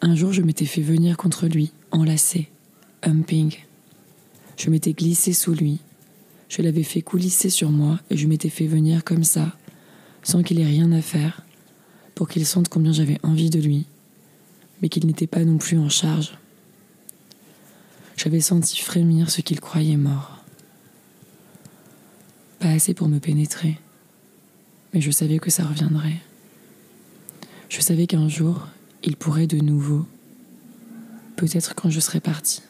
Un 0.00 0.16
jour, 0.16 0.32
je 0.32 0.42
m'étais 0.42 0.64
fait 0.64 0.80
venir 0.82 1.16
contre 1.16 1.46
lui, 1.46 1.70
enlacé, 1.92 2.48
humping. 3.04 3.54
Je 4.56 4.68
m'étais 4.68 4.94
glissé 4.94 5.32
sous 5.32 5.54
lui. 5.54 5.78
Je 6.48 6.60
l'avais 6.60 6.82
fait 6.82 7.02
coulisser 7.02 7.50
sur 7.50 7.70
moi 7.70 8.00
et 8.10 8.16
je 8.16 8.26
m'étais 8.26 8.48
fait 8.48 8.66
venir 8.66 9.04
comme 9.04 9.22
ça, 9.22 9.56
sans 10.24 10.42
qu'il 10.42 10.58
ait 10.58 10.66
rien 10.66 10.90
à 10.90 11.00
faire, 11.00 11.42
pour 12.16 12.28
qu'il 12.28 12.44
sente 12.44 12.68
combien 12.68 12.92
j'avais 12.92 13.20
envie 13.22 13.50
de 13.50 13.60
lui, 13.60 13.86
mais 14.82 14.88
qu'il 14.88 15.06
n'était 15.06 15.28
pas 15.28 15.44
non 15.44 15.56
plus 15.56 15.78
en 15.78 15.88
charge. 15.88 16.36
J'avais 18.16 18.40
senti 18.40 18.78
frémir 18.78 19.30
ce 19.30 19.40
qu'il 19.40 19.60
croyait 19.60 19.96
mort. 19.96 20.42
Pas 22.58 22.70
assez 22.70 22.92
pour 22.92 23.08
me 23.08 23.20
pénétrer, 23.20 23.78
mais 24.92 25.00
je 25.00 25.10
savais 25.10 25.38
que 25.38 25.50
ça 25.50 25.64
reviendrait. 25.64 26.20
Je 27.68 27.80
savais 27.80 28.06
qu'un 28.06 28.28
jour, 28.28 28.68
il 29.02 29.16
pourrait 29.16 29.46
de 29.46 29.58
nouveau, 29.58 30.06
peut-être 31.36 31.74
quand 31.74 31.90
je 31.90 32.00
serais 32.00 32.20
parti. 32.20 32.62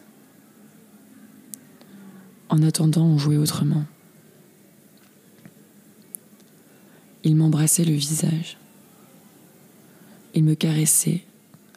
En 2.48 2.62
attendant, 2.62 3.04
on 3.04 3.18
jouait 3.18 3.36
autrement. 3.36 3.84
Il 7.24 7.36
m'embrassait 7.36 7.84
le 7.84 7.94
visage. 7.94 8.56
Il 10.34 10.44
me 10.44 10.54
caressait 10.54 11.24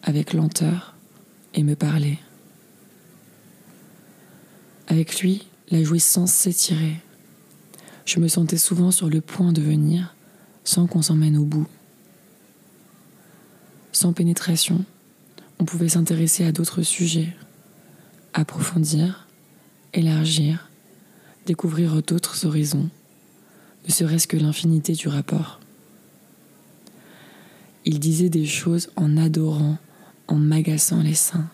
avec 0.04 0.34
lenteur 0.34 0.96
et 1.54 1.64
me 1.64 1.76
parlait. 1.76 2.20
Avec 4.88 5.22
lui, 5.22 5.48
la 5.72 5.84
jouissance 5.84 6.32
s'étirait. 6.32 7.02
Je 8.06 8.20
me 8.20 8.28
sentais 8.28 8.58
souvent 8.58 8.92
sur 8.92 9.10
le 9.10 9.22
point 9.22 9.54
de 9.54 9.62
venir 9.62 10.16
sans 10.64 10.88
qu'on 10.88 11.02
s'emmène 11.02 11.38
au 11.38 11.46
bout. 11.46 11.68
Sans 13.92 14.14
pénétration, 14.14 14.86
on 15.60 15.66
pouvait 15.66 15.90
s'intéresser 15.90 16.46
à 16.46 16.52
d'autres 16.52 16.84
sujets, 16.84 17.36
approfondir, 18.34 19.28
élargir, 19.94 20.70
découvrir 21.46 22.02
d'autres 22.04 22.46
horizons, 22.46 22.90
ne 23.86 23.92
serait-ce 23.92 24.28
que 24.28 24.38
l'infinité 24.38 24.94
du 24.94 25.08
rapport. 25.08 25.60
Il 27.86 28.00
disait 28.00 28.30
des 28.30 28.46
choses 28.46 28.92
en 28.96 29.18
adorant, 29.18 29.78
en 30.28 30.36
m'agaçant 30.36 31.02
les 31.02 31.16
seins. 31.16 31.50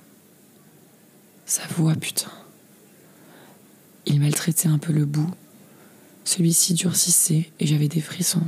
Sa 1.46 1.66
voix, 1.68 1.96
putain. 1.96 2.32
Il 4.06 4.20
maltraitait 4.20 4.68
un 4.68 4.78
peu 4.78 4.92
le 4.92 5.06
bout. 5.06 5.32
Celui-ci 6.26 6.74
durcissait 6.74 7.52
et 7.60 7.68
j'avais 7.68 7.88
des 7.88 8.02
frissons. 8.02 8.46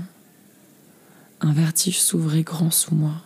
Un 1.42 1.54
vertige 1.54 2.00
s'ouvrait 2.00 2.44
grand 2.44 2.72
sous 2.72 2.96
moi. 2.96 3.22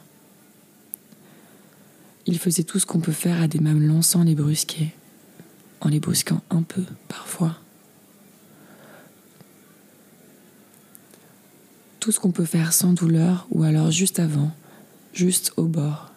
Il 2.26 2.38
faisait 2.38 2.64
tout 2.64 2.78
ce 2.78 2.86
qu'on 2.86 3.00
peut 3.00 3.12
faire 3.12 3.42
à 3.42 3.48
des 3.48 3.60
mamelons 3.60 4.02
sans 4.02 4.24
les 4.24 4.36
brusquer, 4.36 4.94
en 5.80 5.90
les 5.90 6.00
brusquant 6.00 6.42
un 6.50 6.62
peu 6.62 6.84
parfois. 7.08 7.58
Tout 12.00 12.12
ce 12.12 12.20
qu'on 12.20 12.32
peut 12.32 12.46
faire 12.46 12.74
sans 12.74 12.94
douleur 12.94 13.48
ou 13.52 13.64
alors 13.64 13.92
juste 13.92 14.20
avant, 14.20 14.52
juste 15.14 15.54
au 15.58 15.66
bord, 15.66 16.12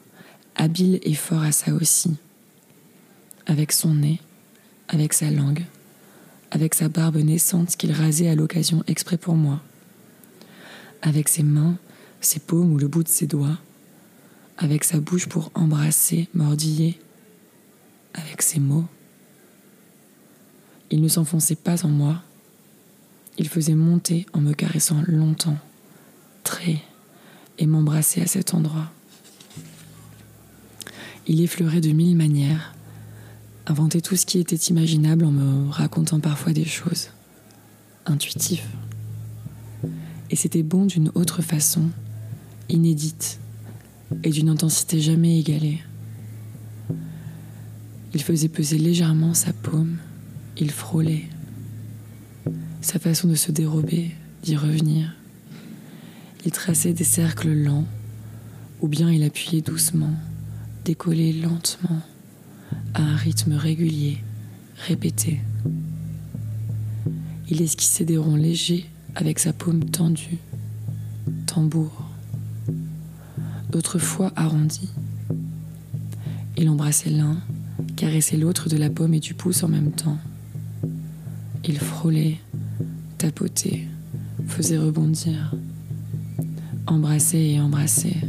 habile 0.57 0.99
et 1.03 1.15
fort 1.15 1.43
à 1.43 1.53
ça 1.53 1.73
aussi, 1.75 2.17
avec 3.47 3.73
son 3.73 3.95
nez, 3.95 4.21
avec 4.89 5.13
sa 5.13 5.31
langue, 5.31 5.65
avec 6.51 6.75
sa 6.75 6.89
barbe 6.89 7.17
naissante 7.17 7.77
qu'il 7.77 7.93
rasait 7.93 8.29
à 8.29 8.35
l'occasion 8.35 8.83
exprès 8.87 9.17
pour 9.17 9.35
moi, 9.35 9.61
avec 11.05 11.29
ses 11.29 11.43
mains, 11.43 11.77
ses 12.21 12.41
paumes 12.41 12.73
ou 12.73 12.79
le 12.79 12.89
bout 12.89 13.03
de 13.03 13.09
ses 13.09 13.27
doigts, 13.27 13.59
avec 14.57 14.85
sa 14.85 15.01
bouche 15.01 15.29
pour 15.29 15.51
embrasser, 15.55 16.29
mordiller, 16.35 16.99
avec 18.15 18.41
ses 18.41 18.59
mots. 18.59 18.87
Il 20.91 21.03
ne 21.03 21.09
s'enfonçait 21.09 21.57
pas 21.57 21.85
en 21.85 21.89
moi, 21.89 22.23
il 23.37 23.49
faisait 23.49 23.75
monter 23.75 24.27
en 24.33 24.41
me 24.41 24.55
caressant 24.55 25.03
longtemps, 25.07 25.59
très, 26.43 26.81
et 27.59 27.67
m'embrassait 27.67 28.23
à 28.23 28.27
cet 28.27 28.55
endroit. 28.55 28.91
Il 31.27 31.43
effleurait 31.43 31.83
de 31.83 31.91
mille 31.91 32.17
manières, 32.17 32.75
inventer 33.67 34.01
tout 34.01 34.17
ce 34.17 34.25
qui 34.25 34.39
était 34.39 34.57
imaginable 34.57 35.27
en 35.27 35.33
me 35.33 35.71
racontant 35.71 36.21
parfois 36.21 36.53
des 36.53 36.65
choses 36.65 37.11
intuitives. 38.07 38.65
Et 40.31 40.37
c'était 40.37 40.63
bon 40.63 40.87
d'une 40.87 41.11
autre 41.15 41.43
façon, 41.43 41.91
inédite 42.69 43.41
et 44.23 44.31
d'une 44.31 44.49
intensité 44.49 45.01
jamais 45.01 45.39
égalée. 45.39 45.81
Il 48.15 48.23
faisait 48.23 48.49
peser 48.49 48.79
légèrement 48.79 49.35
sa 49.35 49.53
paume, 49.53 49.99
il 50.57 50.71
frôlait. 50.71 51.25
Sa 52.81 52.99
façon 52.99 53.29
de 53.29 53.35
se 53.35 53.51
dérober, 53.51 54.13
d'y 54.43 54.57
revenir. 54.57 55.15
Il 56.45 56.53
traçait 56.53 56.93
des 56.93 57.05
cercles 57.05 57.53
lents, 57.53 57.87
ou 58.81 58.89
bien 58.89 59.11
il 59.11 59.23
appuyait 59.23 59.63
doucement, 59.63 60.15
décollait 60.85 61.33
lentement 61.33 62.01
à 62.93 63.03
un 63.03 63.17
rythme 63.17 63.55
régulier, 63.55 64.19
répété. 64.77 65.41
Il 67.49 67.63
esquissait 67.63 68.05
des 68.05 68.17
ronds 68.17 68.37
légers 68.37 68.87
avec 69.15 69.39
sa 69.39 69.53
paume 69.53 69.85
tendue, 69.85 70.39
tambour, 71.47 72.11
d'autres 73.71 73.99
fois 73.99 74.33
arrondie. 74.37 74.91
Il 76.57 76.69
embrassait 76.69 77.11
l'un, 77.11 77.39
caressait 77.97 78.37
l'autre 78.37 78.69
de 78.69 78.77
la 78.77 78.91
paume 78.91 79.15
et 79.15 79.21
du 79.21 79.35
pouce 79.35 79.63
en 79.63 79.69
même 79.69 79.93
temps. 79.93 80.19
Il 81.65 81.79
frôlait, 81.79 82.39
tapotait, 83.19 83.87
faisait 84.47 84.79
rebondir, 84.79 85.55
embrassait 86.87 87.51
et 87.51 87.61
embrassait, 87.61 88.21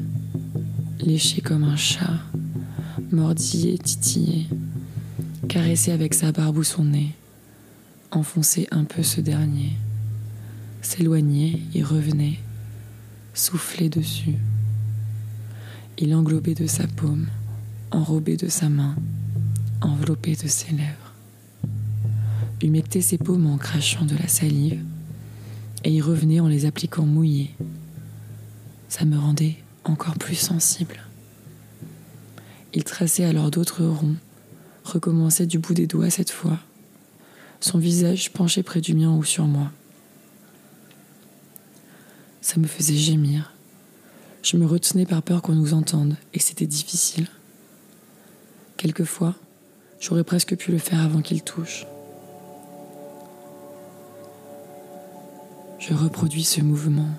léchait 1.00 1.42
comme 1.42 1.64
un 1.64 1.76
chat, 1.76 2.20
mordillait, 3.12 3.78
titillait, 3.78 4.46
caressait 5.48 5.92
avec 5.92 6.14
sa 6.14 6.32
barbe 6.32 6.58
ou 6.58 6.64
son 6.64 6.86
nez, 6.86 7.12
enfonçait 8.12 8.68
un 8.72 8.86
peu 8.86 9.04
ce 9.04 9.22
dernier, 9.22 9.74
s'éloignait 10.86 11.60
et 11.74 11.84
revenait, 11.84 12.40
soufflait 13.34 13.90
dessus. 13.90 14.36
Il 15.98 16.14
englobait 16.14 16.54
de 16.54 16.68
sa 16.68 16.86
paume, 16.88 17.28
enrobait 17.92 18.38
de 18.38 18.48
sa 18.48 18.70
main, 18.70 18.96
enveloppé 19.82 20.36
de 20.36 20.48
ses 20.48 20.72
lèvres. 20.72 21.14
Humectait 22.62 23.02
ses 23.02 23.18
paumes 23.18 23.48
en 23.48 23.58
crachant 23.58 24.06
de 24.06 24.16
la 24.16 24.28
salive, 24.28 24.82
et 25.84 25.92
y 25.92 26.02
revenait 26.02 26.40
en 26.40 26.48
les 26.48 26.66
appliquant 26.66 27.06
mouillées. 27.06 27.56
Ça 28.88 29.06
me 29.06 29.18
rendait 29.18 29.58
encore 29.84 30.18
plus 30.18 30.36
sensible. 30.36 31.02
Il 32.74 32.84
traçait 32.84 33.26
alors 33.26 33.52
d'autres 33.52 33.84
ronds, 33.84 34.18
recommençait 34.84 35.48
du 35.48 35.60
bout 35.60 35.74
des 35.74 35.88
doigts 35.88 36.10
cette 36.10 36.32
fois, 36.32 36.60
son 37.60 37.80
visage 37.80 38.32
penché 38.32 38.64
près 38.64 38.82
du 38.82 38.94
mien 38.94 39.12
ou 39.12 39.24
sur 39.24 39.46
moi. 39.46 39.72
Ça 42.46 42.60
me 42.60 42.68
faisait 42.68 42.94
gémir. 42.94 43.52
Je 44.44 44.56
me 44.56 44.68
retenais 44.68 45.08
par 45.08 45.24
peur 45.24 45.42
qu'on 45.42 45.56
nous 45.56 45.74
entende, 45.74 46.16
et 46.36 46.38
c'était 46.38 46.68
difficile. 46.68 47.26
Quelquefois, 48.78 49.34
j'aurais 50.00 50.24
presque 50.24 50.56
pu 50.56 50.72
le 50.72 50.78
faire 50.78 51.02
avant 51.02 51.24
qu'il 51.24 51.42
touche. 51.42 51.88
Je 55.80 55.96
reproduis 55.96 56.44
ce 56.44 56.62
mouvement. 56.62 57.10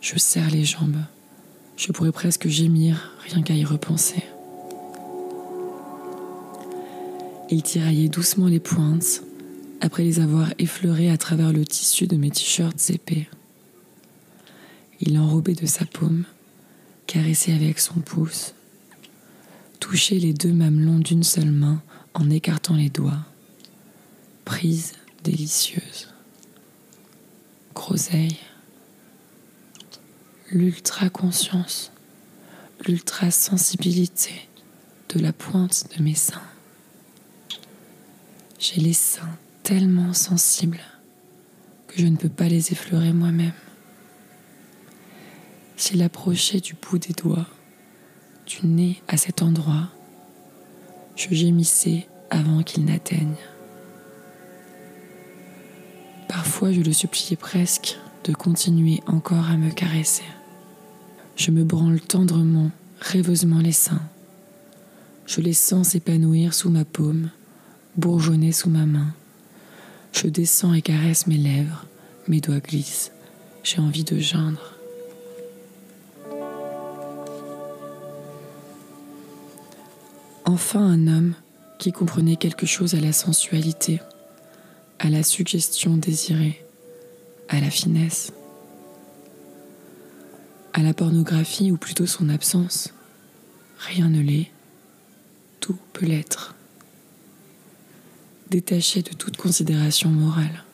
Je 0.00 0.18
serre 0.18 0.50
les 0.50 0.64
jambes. 0.64 1.04
Je 1.76 1.92
pourrais 1.92 2.10
presque 2.10 2.48
gémir 2.48 3.12
rien 3.28 3.42
qu'à 3.42 3.54
y 3.54 3.64
repenser. 3.64 4.24
Il 7.50 7.62
tiraillait 7.62 8.08
doucement 8.08 8.48
les 8.48 8.58
pointes 8.58 9.22
après 9.80 10.02
les 10.02 10.18
avoir 10.18 10.48
effleurées 10.58 11.08
à 11.08 11.18
travers 11.18 11.52
le 11.52 11.64
tissu 11.64 12.08
de 12.08 12.16
mes 12.16 12.32
t-shirts 12.32 12.90
épais. 12.90 13.28
Il 15.00 15.18
enrobait 15.18 15.54
de 15.54 15.66
sa 15.66 15.86
paume, 15.86 16.24
caressait 17.06 17.54
avec 17.54 17.80
son 17.80 18.00
pouce, 18.00 18.54
touchait 19.80 20.18
les 20.18 20.34
deux 20.34 20.52
mamelons 20.52 20.98
d'une 20.98 21.24
seule 21.24 21.50
main 21.50 21.82
en 22.12 22.28
écartant 22.28 22.76
les 22.76 22.90
doigts. 22.90 23.24
Prise 24.44 24.92
délicieuse. 25.24 26.08
Groseille. 27.74 28.36
L'ultra-conscience, 30.50 31.92
l'ultra-sensibilité 32.86 34.48
de 35.08 35.20
la 35.20 35.32
pointe 35.32 35.86
de 35.96 36.02
mes 36.02 36.14
seins. 36.14 36.42
J'ai 38.58 38.80
les 38.80 38.92
seins 38.92 39.38
tellement 39.62 40.12
sensibles 40.12 40.80
que 41.86 42.00
je 42.00 42.06
ne 42.06 42.16
peux 42.16 42.28
pas 42.28 42.48
les 42.48 42.72
effleurer 42.72 43.12
moi-même. 43.12 43.52
S'il 45.80 46.02
approchait 46.02 46.60
du 46.60 46.74
bout 46.74 46.98
des 46.98 47.14
doigts, 47.14 47.46
du 48.46 48.66
nez 48.66 49.02
à 49.08 49.16
cet 49.16 49.40
endroit, 49.40 49.88
je 51.16 51.34
gémissais 51.34 52.06
avant 52.28 52.62
qu'il 52.62 52.84
n'atteigne. 52.84 53.34
Parfois, 56.28 56.70
je 56.70 56.82
le 56.82 56.92
suppliais 56.92 57.38
presque 57.38 57.96
de 58.24 58.34
continuer 58.34 59.00
encore 59.06 59.48
à 59.48 59.56
me 59.56 59.70
caresser. 59.70 60.26
Je 61.34 61.50
me 61.50 61.64
branle 61.64 62.02
tendrement, 62.02 62.70
rêveusement 63.00 63.60
les 63.60 63.72
seins. 63.72 64.02
Je 65.24 65.40
les 65.40 65.54
sens 65.54 65.88
s'épanouir 65.88 66.52
sous 66.52 66.68
ma 66.68 66.84
paume, 66.84 67.30
bourgeonner 67.96 68.52
sous 68.52 68.68
ma 68.68 68.84
main. 68.84 69.14
Je 70.12 70.26
descends 70.26 70.74
et 70.74 70.82
caresse 70.82 71.26
mes 71.26 71.38
lèvres, 71.38 71.86
mes 72.28 72.42
doigts 72.42 72.60
glissent. 72.60 73.12
J'ai 73.64 73.78
envie 73.78 74.04
de 74.04 74.18
geindre. 74.18 74.74
Enfin 80.52 80.80
un 80.80 81.06
homme 81.06 81.34
qui 81.78 81.92
comprenait 81.92 82.34
quelque 82.34 82.66
chose 82.66 82.96
à 82.96 83.00
la 83.00 83.12
sensualité, 83.12 84.00
à 84.98 85.08
la 85.08 85.22
suggestion 85.22 85.96
désirée, 85.96 86.66
à 87.48 87.60
la 87.60 87.70
finesse, 87.70 88.32
à 90.72 90.82
la 90.82 90.92
pornographie 90.92 91.70
ou 91.70 91.76
plutôt 91.76 92.06
son 92.06 92.28
absence. 92.28 92.92
Rien 93.78 94.08
ne 94.08 94.20
l'est, 94.20 94.50
tout 95.60 95.78
peut 95.92 96.04
l'être, 96.04 96.56
détaché 98.50 99.02
de 99.02 99.12
toute 99.12 99.36
considération 99.36 100.10
morale. 100.10 100.64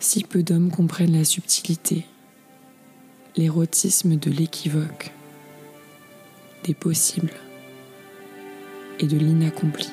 Si 0.00 0.24
peu 0.24 0.42
d'hommes 0.42 0.70
comprennent 0.70 1.18
la 1.18 1.26
subtilité, 1.26 2.06
l'érotisme 3.36 4.16
de 4.16 4.30
l'équivoque, 4.30 5.12
des 6.64 6.74
possibles 6.74 7.32
et 8.98 9.06
de 9.06 9.18
l'inaccompli. 9.18 9.90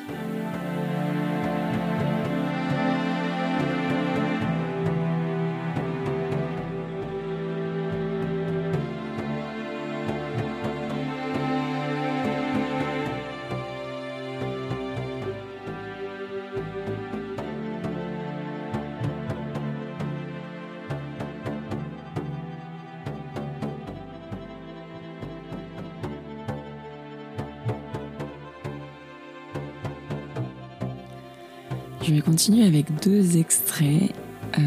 Continuer 32.32 32.66
avec 32.66 32.86
deux 33.04 33.36
extraits 33.36 34.14
euh, 34.58 34.62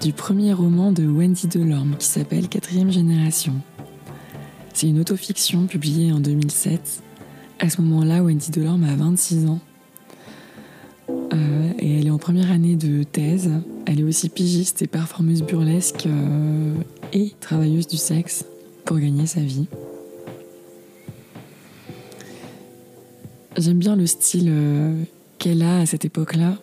du 0.00 0.12
premier 0.12 0.52
roman 0.52 0.92
de 0.92 1.04
Wendy 1.04 1.48
Delorme 1.48 1.96
qui 1.98 2.06
s'appelle 2.06 2.48
Quatrième 2.48 2.92
Génération. 2.92 3.54
C'est 4.72 4.86
une 4.86 5.00
autofiction 5.00 5.66
publiée 5.66 6.12
en 6.12 6.20
2007. 6.20 7.02
À 7.58 7.68
ce 7.68 7.80
moment-là, 7.82 8.22
Wendy 8.22 8.52
Delorme 8.52 8.84
a 8.84 8.94
26 8.94 9.46
ans. 9.46 9.58
Euh, 11.10 11.72
et 11.80 11.98
elle 11.98 12.06
est 12.06 12.10
en 12.10 12.18
première 12.18 12.52
année 12.52 12.76
de 12.76 13.02
thèse. 13.02 13.50
Elle 13.86 13.98
est 13.98 14.04
aussi 14.04 14.28
pigiste 14.28 14.80
et 14.82 14.86
performeuse 14.86 15.42
burlesque 15.42 16.06
euh, 16.06 16.72
et 17.12 17.32
travailleuse 17.40 17.88
du 17.88 17.96
sexe 17.96 18.44
pour 18.84 19.00
gagner 19.00 19.26
sa 19.26 19.40
vie. 19.40 19.66
J'aime 23.56 23.78
bien 23.78 23.96
le 23.96 24.06
style 24.06 24.52
qu'elle 25.44 25.62
a 25.62 25.80
à 25.80 25.84
cette 25.84 26.06
époque-là, 26.06 26.56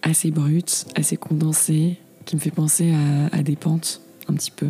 assez 0.00 0.30
brute, 0.30 0.86
assez 0.94 1.18
condensée, 1.18 1.98
qui 2.24 2.36
me 2.36 2.40
fait 2.40 2.50
penser 2.50 2.90
à, 3.30 3.42
des 3.42 3.54
pentes 3.54 4.00
un 4.28 4.32
petit 4.32 4.50
peu. 4.50 4.68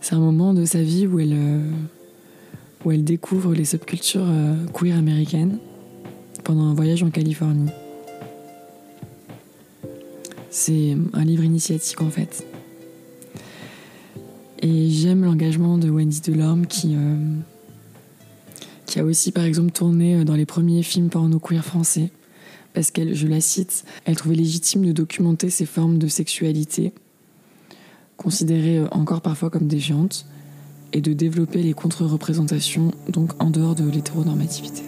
C'est 0.00 0.14
un 0.14 0.20
moment 0.20 0.54
de 0.54 0.64
sa 0.64 0.80
vie 0.80 1.06
où 1.06 1.20
elle, 1.20 1.34
euh, 1.34 1.70
où 2.86 2.92
elle 2.92 3.04
découvre 3.04 3.52
les 3.52 3.66
subcultures 3.66 4.24
euh, 4.26 4.54
queer 4.72 4.96
américaines 4.96 5.58
pendant 6.44 6.62
un 6.62 6.72
voyage 6.72 7.02
en 7.02 7.10
Californie. 7.10 7.68
C'est 10.48 10.96
un 11.12 11.24
livre 11.26 11.44
initiatique 11.44 12.00
en 12.00 12.08
fait. 12.08 12.46
Et 14.62 14.88
j'aime 14.88 15.26
l'engagement 15.26 15.76
de 15.76 15.90
Wendy 15.90 16.22
Delorme 16.22 16.66
qui, 16.66 16.94
euh, 16.96 17.16
qui 18.96 19.00
a 19.00 19.04
aussi 19.04 19.30
par 19.30 19.44
exemple 19.44 19.72
tourné 19.72 20.16
euh, 20.16 20.24
dans 20.24 20.36
les 20.36 20.46
premiers 20.46 20.82
films 20.82 21.10
porno 21.10 21.38
queer 21.38 21.62
français, 21.62 22.10
parce 22.72 22.90
qu'elle, 22.90 23.14
je 23.14 23.26
la 23.26 23.42
cite, 23.42 23.84
elle 24.06 24.16
trouvait 24.16 24.36
légitime 24.36 24.86
de 24.86 24.92
documenter 24.92 25.50
ces 25.50 25.66
formes 25.66 25.98
de 25.98 26.08
sexualité, 26.08 26.94
considérées 28.16 28.78
euh, 28.78 28.88
encore 28.92 29.20
parfois 29.20 29.50
comme 29.50 29.68
déviantes, 29.68 30.24
et 30.94 31.02
de 31.02 31.12
développer 31.12 31.62
les 31.62 31.74
contre-représentations, 31.74 32.90
donc 33.10 33.32
en 33.38 33.50
dehors 33.50 33.74
de 33.74 33.86
l'hétéronormativité. 33.86 34.84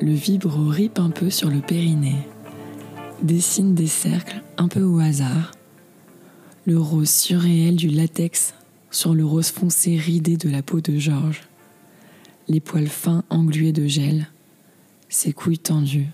Le 0.00 0.12
vibro 0.12 0.68
ripe 0.68 1.00
un 1.00 1.10
peu 1.10 1.30
sur 1.30 1.50
le 1.50 1.60
périnée, 1.60 2.28
dessine 3.22 3.74
des 3.74 3.88
cercles 3.88 4.40
un 4.56 4.68
peu 4.68 4.82
au 4.82 5.00
hasard. 5.00 5.50
Le 6.64 6.78
rose 6.78 7.10
surréel 7.10 7.74
du 7.74 7.88
latex 7.88 8.54
sur 8.92 9.14
le 9.14 9.24
rose 9.24 9.48
foncé 9.48 9.96
ridé 9.96 10.36
de 10.36 10.48
la 10.48 10.62
peau 10.62 10.80
de 10.80 10.96
Georges. 10.96 11.42
Les 12.46 12.60
poils 12.60 12.86
fins 12.86 13.24
englués 13.30 13.72
de 13.72 13.88
gel, 13.88 14.28
ses 15.08 15.32
couilles 15.32 15.58
tendues. 15.58 16.10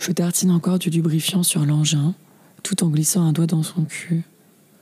Je 0.00 0.12
tartine 0.12 0.50
encore 0.50 0.78
du 0.78 0.90
lubrifiant 0.90 1.42
sur 1.42 1.64
l'engin, 1.64 2.14
tout 2.62 2.84
en 2.84 2.88
glissant 2.88 3.22
un 3.22 3.32
doigt 3.32 3.46
dans 3.46 3.62
son 3.62 3.84
cul, 3.84 4.24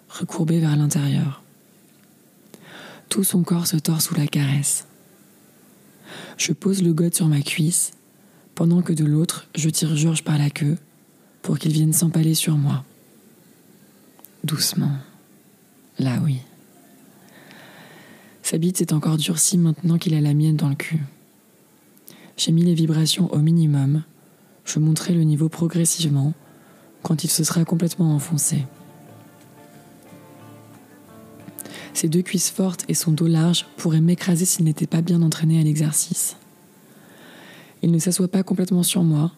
recourbé 0.08 0.58
vers 0.58 0.76
l'intérieur. 0.76 1.39
Tout 3.10 3.24
son 3.24 3.42
corps 3.42 3.66
se 3.66 3.76
tord 3.76 4.00
sous 4.00 4.14
la 4.14 4.28
caresse. 4.28 4.86
Je 6.38 6.52
pose 6.52 6.82
le 6.82 6.92
god 6.92 7.14
sur 7.14 7.26
ma 7.26 7.42
cuisse, 7.42 7.92
pendant 8.54 8.82
que 8.82 8.92
de 8.92 9.04
l'autre, 9.04 9.48
je 9.56 9.68
tire 9.68 9.96
Georges 9.96 10.22
par 10.24 10.38
la 10.38 10.48
queue 10.48 10.78
pour 11.42 11.58
qu'il 11.58 11.72
vienne 11.72 11.92
s'empaler 11.92 12.34
sur 12.34 12.56
moi. 12.56 12.84
Doucement. 14.44 14.92
Là 15.98 16.20
oui. 16.24 16.38
Sa 18.44 18.58
bite 18.58 18.78
s'est 18.78 18.92
encore 18.92 19.16
durcie 19.16 19.58
maintenant 19.58 19.98
qu'il 19.98 20.14
a 20.14 20.20
la 20.20 20.32
mienne 20.32 20.56
dans 20.56 20.68
le 20.68 20.76
cul. 20.76 21.00
J'ai 22.36 22.52
mis 22.52 22.62
les 22.62 22.74
vibrations 22.74 23.32
au 23.34 23.38
minimum. 23.38 24.04
Je 24.64 24.78
monterai 24.78 25.14
le 25.14 25.24
niveau 25.24 25.48
progressivement 25.48 26.32
quand 27.02 27.24
il 27.24 27.30
se 27.30 27.42
sera 27.42 27.64
complètement 27.64 28.14
enfoncé. 28.14 28.64
Ses 31.94 32.08
deux 32.08 32.22
cuisses 32.22 32.50
fortes 32.50 32.84
et 32.88 32.94
son 32.94 33.12
dos 33.12 33.26
large 33.26 33.66
pourraient 33.76 34.00
m'écraser 34.00 34.44
s'il 34.44 34.64
n'était 34.64 34.86
pas 34.86 35.02
bien 35.02 35.22
entraîné 35.22 35.60
à 35.60 35.62
l'exercice. 35.62 36.36
Il 37.82 37.90
ne 37.90 37.98
s'assoit 37.98 38.28
pas 38.28 38.42
complètement 38.42 38.82
sur 38.82 39.02
moi, 39.02 39.32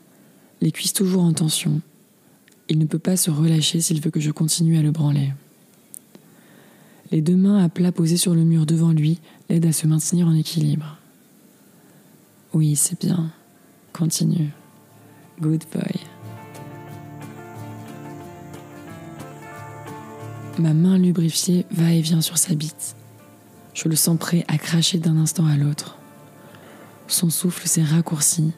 les 0.60 0.72
cuisses 0.72 0.92
toujours 0.92 1.22
en 1.22 1.32
tension. 1.32 1.80
Il 2.68 2.78
ne 2.78 2.86
peut 2.86 2.98
pas 2.98 3.16
se 3.16 3.30
relâcher 3.30 3.80
s'il 3.80 4.00
veut 4.00 4.10
que 4.10 4.20
je 4.20 4.30
continue 4.30 4.78
à 4.78 4.82
le 4.82 4.90
branler. 4.90 5.32
Les 7.10 7.20
deux 7.20 7.36
mains 7.36 7.62
à 7.62 7.68
plat 7.68 7.92
posées 7.92 8.16
sur 8.16 8.34
le 8.34 8.44
mur 8.44 8.64
devant 8.64 8.92
lui 8.92 9.20
l'aident 9.50 9.66
à 9.66 9.72
se 9.72 9.86
maintenir 9.86 10.26
en 10.26 10.34
équilibre. 10.34 10.98
Oui, 12.54 12.76
c'est 12.76 13.00
bien. 13.00 13.30
Continue. 13.92 14.50
Good 15.40 15.64
boy. 15.72 16.11
Ma 20.58 20.74
main 20.74 20.98
lubrifiée 20.98 21.64
va 21.70 21.92
et 21.92 22.02
vient 22.02 22.20
sur 22.20 22.36
sa 22.36 22.54
bite. 22.54 22.94
Je 23.72 23.88
le 23.88 23.96
sens 23.96 24.18
prêt 24.18 24.44
à 24.48 24.58
cracher 24.58 24.98
d'un 24.98 25.16
instant 25.16 25.46
à 25.46 25.56
l'autre. 25.56 25.96
Son 27.08 27.30
souffle 27.30 27.66
s'est 27.66 27.82
raccourci 27.82 28.52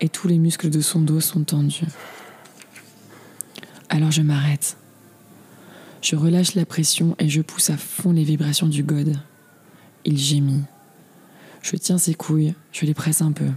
et 0.00 0.08
tous 0.08 0.28
les 0.28 0.38
muscles 0.38 0.70
de 0.70 0.80
son 0.80 1.00
dos 1.00 1.20
sont 1.20 1.42
tendus. 1.42 1.86
Alors 3.88 4.12
je 4.12 4.22
m'arrête. 4.22 4.76
Je 6.00 6.14
relâche 6.14 6.54
la 6.54 6.64
pression 6.64 7.16
et 7.18 7.28
je 7.28 7.42
pousse 7.42 7.70
à 7.70 7.76
fond 7.76 8.12
les 8.12 8.24
vibrations 8.24 8.68
du 8.68 8.84
god. 8.84 9.16
Il 10.04 10.18
gémit. 10.18 10.62
Je 11.60 11.76
tiens 11.76 11.98
ses 11.98 12.14
couilles, 12.14 12.54
je 12.72 12.86
les 12.86 12.94
presse 12.94 13.20
un 13.20 13.32
peu. 13.32 13.48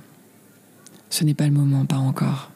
Ce 1.12 1.24
n'est 1.24 1.34
pas 1.36 1.48
le 1.48 1.54
moment, 1.54 1.86
pas 1.86 1.98
encore. 1.98 2.52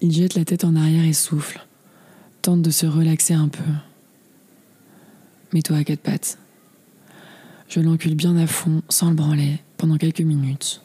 Il 0.00 0.12
jette 0.12 0.36
la 0.36 0.44
tête 0.44 0.62
en 0.64 0.76
arrière 0.76 1.04
et 1.04 1.12
souffle 1.12 1.64
de 2.56 2.70
se 2.70 2.86
relaxer 2.86 3.34
un 3.34 3.48
peu. 3.48 3.62
Mets-toi 5.52 5.76
à 5.76 5.84
quatre 5.84 6.00
pattes. 6.00 6.38
Je 7.68 7.80
l'encule 7.80 8.14
bien 8.14 8.36
à 8.36 8.46
fond, 8.46 8.82
sans 8.88 9.10
le 9.10 9.14
branler, 9.14 9.58
pendant 9.76 9.98
quelques 9.98 10.22
minutes. 10.22 10.80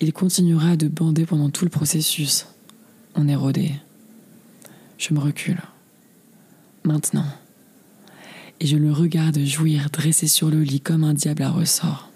Il 0.00 0.12
continuera 0.12 0.76
de 0.76 0.88
bander 0.88 1.26
pendant 1.26 1.50
tout 1.50 1.64
le 1.64 1.70
processus. 1.70 2.46
On 3.14 3.28
est 3.28 3.36
rodé. 3.36 3.72
Je 4.96 5.12
me 5.12 5.20
recule. 5.20 5.60
Maintenant. 6.84 7.26
Et 8.60 8.66
je 8.66 8.76
le 8.76 8.92
regarde 8.92 9.38
jouir 9.40 9.90
dressé 9.92 10.26
sur 10.26 10.50
le 10.50 10.62
lit 10.62 10.80
comme 10.80 11.04
un 11.04 11.14
diable 11.14 11.42
à 11.42 11.50
ressort. 11.50 12.10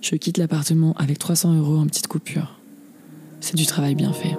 Je 0.00 0.16
quitte 0.16 0.38
l'appartement 0.38 0.94
avec 0.94 1.18
300 1.18 1.54
euros 1.54 1.78
en 1.78 1.86
petite 1.86 2.08
coupure. 2.08 2.58
C'est 3.40 3.56
du 3.56 3.66
travail 3.66 3.94
bien 3.94 4.12
fait. 4.12 4.36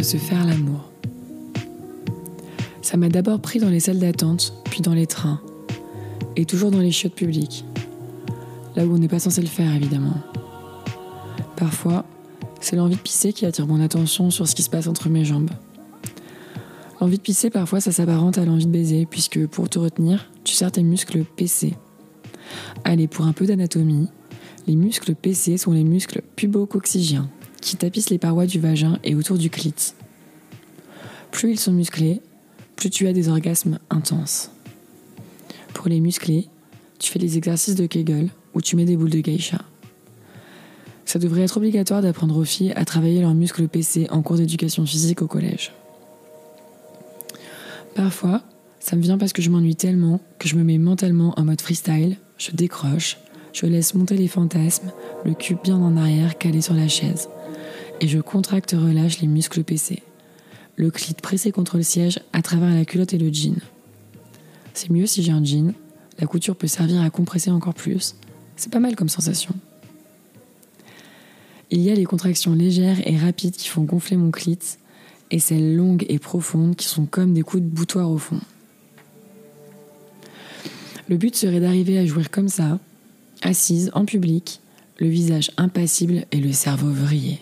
De 0.00 0.04
se 0.04 0.16
faire 0.16 0.46
l'amour. 0.46 0.90
Ça 2.80 2.96
m'a 2.96 3.10
d'abord 3.10 3.38
pris 3.38 3.58
dans 3.58 3.68
les 3.68 3.80
salles 3.80 3.98
d'attente, 3.98 4.54
puis 4.64 4.80
dans 4.80 4.94
les 4.94 5.06
trains, 5.06 5.42
et 6.36 6.46
toujours 6.46 6.70
dans 6.70 6.78
les 6.78 6.90
chiottes 6.90 7.14
publiques, 7.14 7.66
là 8.76 8.86
où 8.86 8.94
on 8.94 8.98
n'est 8.98 9.08
pas 9.08 9.18
censé 9.18 9.42
le 9.42 9.46
faire 9.46 9.74
évidemment. 9.74 10.16
Parfois, 11.54 12.06
c'est 12.62 12.76
l'envie 12.76 12.96
de 12.96 13.00
pisser 13.00 13.34
qui 13.34 13.44
attire 13.44 13.66
mon 13.66 13.78
attention 13.78 14.30
sur 14.30 14.48
ce 14.48 14.54
qui 14.54 14.62
se 14.62 14.70
passe 14.70 14.86
entre 14.86 15.10
mes 15.10 15.26
jambes. 15.26 15.50
L'envie 16.98 17.18
de 17.18 17.22
pisser, 17.22 17.50
parfois, 17.50 17.82
ça 17.82 17.92
s'apparente 17.92 18.38
à 18.38 18.46
l'envie 18.46 18.66
de 18.66 18.72
baiser, 18.72 19.04
puisque 19.04 19.46
pour 19.48 19.68
te 19.68 19.78
retenir, 19.78 20.30
tu 20.44 20.54
serres 20.54 20.72
tes 20.72 20.82
muscles 20.82 21.24
PC. 21.36 21.74
Allez, 22.84 23.06
pour 23.06 23.26
un 23.26 23.34
peu 23.34 23.44
d'anatomie, 23.44 24.08
les 24.66 24.76
muscles 24.76 25.14
PC 25.14 25.58
sont 25.58 25.72
les 25.72 25.84
muscles 25.84 26.22
pubo-coccygiens 26.36 27.28
qui 27.60 27.76
tapissent 27.76 28.10
les 28.10 28.18
parois 28.18 28.46
du 28.46 28.58
vagin 28.58 28.98
et 29.04 29.14
autour 29.14 29.38
du 29.38 29.50
clit. 29.50 29.94
Plus 31.30 31.52
ils 31.52 31.60
sont 31.60 31.72
musclés, 31.72 32.20
plus 32.76 32.90
tu 32.90 33.06
as 33.06 33.12
des 33.12 33.28
orgasmes 33.28 33.78
intenses. 33.90 34.50
Pour 35.74 35.88
les 35.88 36.00
muscler, 36.00 36.48
tu 36.98 37.10
fais 37.10 37.18
des 37.18 37.36
exercices 37.36 37.74
de 37.74 37.86
Kegel 37.86 38.30
où 38.54 38.60
tu 38.60 38.76
mets 38.76 38.84
des 38.84 38.96
boules 38.96 39.10
de 39.10 39.20
geisha. 39.20 39.62
Ça 41.04 41.18
devrait 41.18 41.42
être 41.42 41.56
obligatoire 41.56 42.02
d'apprendre 42.02 42.36
aux 42.36 42.44
filles 42.44 42.72
à 42.76 42.84
travailler 42.84 43.20
leurs 43.20 43.34
muscles 43.34 43.68
PC 43.68 44.06
en 44.10 44.22
cours 44.22 44.36
d'éducation 44.36 44.86
physique 44.86 45.22
au 45.22 45.26
collège. 45.26 45.72
Parfois, 47.94 48.42
ça 48.78 48.96
me 48.96 49.02
vient 49.02 49.18
parce 49.18 49.32
que 49.32 49.42
je 49.42 49.50
m'ennuie 49.50 49.76
tellement 49.76 50.20
que 50.38 50.48
je 50.48 50.56
me 50.56 50.62
mets 50.62 50.78
mentalement 50.78 51.34
en 51.36 51.44
mode 51.44 51.60
freestyle, 51.60 52.16
je 52.38 52.52
décroche, 52.52 53.18
je 53.52 53.66
laisse 53.66 53.94
monter 53.94 54.16
les 54.16 54.28
fantasmes, 54.28 54.92
le 55.24 55.34
cul 55.34 55.56
bien 55.62 55.76
en 55.76 55.96
arrière 55.96 56.38
calé 56.38 56.60
sur 56.60 56.74
la 56.74 56.88
chaise 56.88 57.28
et 58.00 58.08
je 58.08 58.18
contracte 58.18 58.72
relâche 58.72 59.20
les 59.20 59.28
muscles 59.28 59.62
PC. 59.62 60.02
Le 60.76 60.90
clit 60.90 61.14
pressé 61.14 61.52
contre 61.52 61.76
le 61.76 61.82
siège 61.82 62.20
à 62.32 62.42
travers 62.42 62.74
la 62.74 62.84
culotte 62.84 63.12
et 63.12 63.18
le 63.18 63.32
jean. 63.32 63.56
C'est 64.74 64.90
mieux 64.90 65.06
si 65.06 65.22
j'ai 65.22 65.32
un 65.32 65.44
jean, 65.44 65.74
la 66.18 66.26
couture 66.26 66.56
peut 66.56 66.66
servir 66.66 67.02
à 67.02 67.10
compresser 67.10 67.50
encore 67.50 67.74
plus. 67.74 68.14
C'est 68.56 68.72
pas 68.72 68.80
mal 68.80 68.96
comme 68.96 69.08
sensation. 69.08 69.54
Il 71.70 71.80
y 71.80 71.90
a 71.90 71.94
les 71.94 72.04
contractions 72.04 72.52
légères 72.52 73.06
et 73.06 73.16
rapides 73.16 73.56
qui 73.56 73.68
font 73.68 73.82
gonfler 73.82 74.16
mon 74.16 74.30
clit 74.30 74.58
et 75.30 75.38
celles 75.38 75.76
longues 75.76 76.04
et 76.08 76.18
profondes 76.18 76.76
qui 76.76 76.86
sont 76.86 77.06
comme 77.06 77.32
des 77.32 77.42
coups 77.42 77.62
de 77.62 77.68
boutoir 77.68 78.10
au 78.10 78.18
fond. 78.18 78.40
Le 81.08 81.16
but 81.16 81.34
serait 81.34 81.60
d'arriver 81.60 81.98
à 81.98 82.06
jouir 82.06 82.30
comme 82.30 82.48
ça, 82.48 82.78
assise 83.42 83.90
en 83.94 84.04
public, 84.04 84.60
le 84.98 85.08
visage 85.08 85.50
impassible 85.56 86.24
et 86.30 86.38
le 86.38 86.52
cerveau 86.52 86.90
vrillé. 86.90 87.40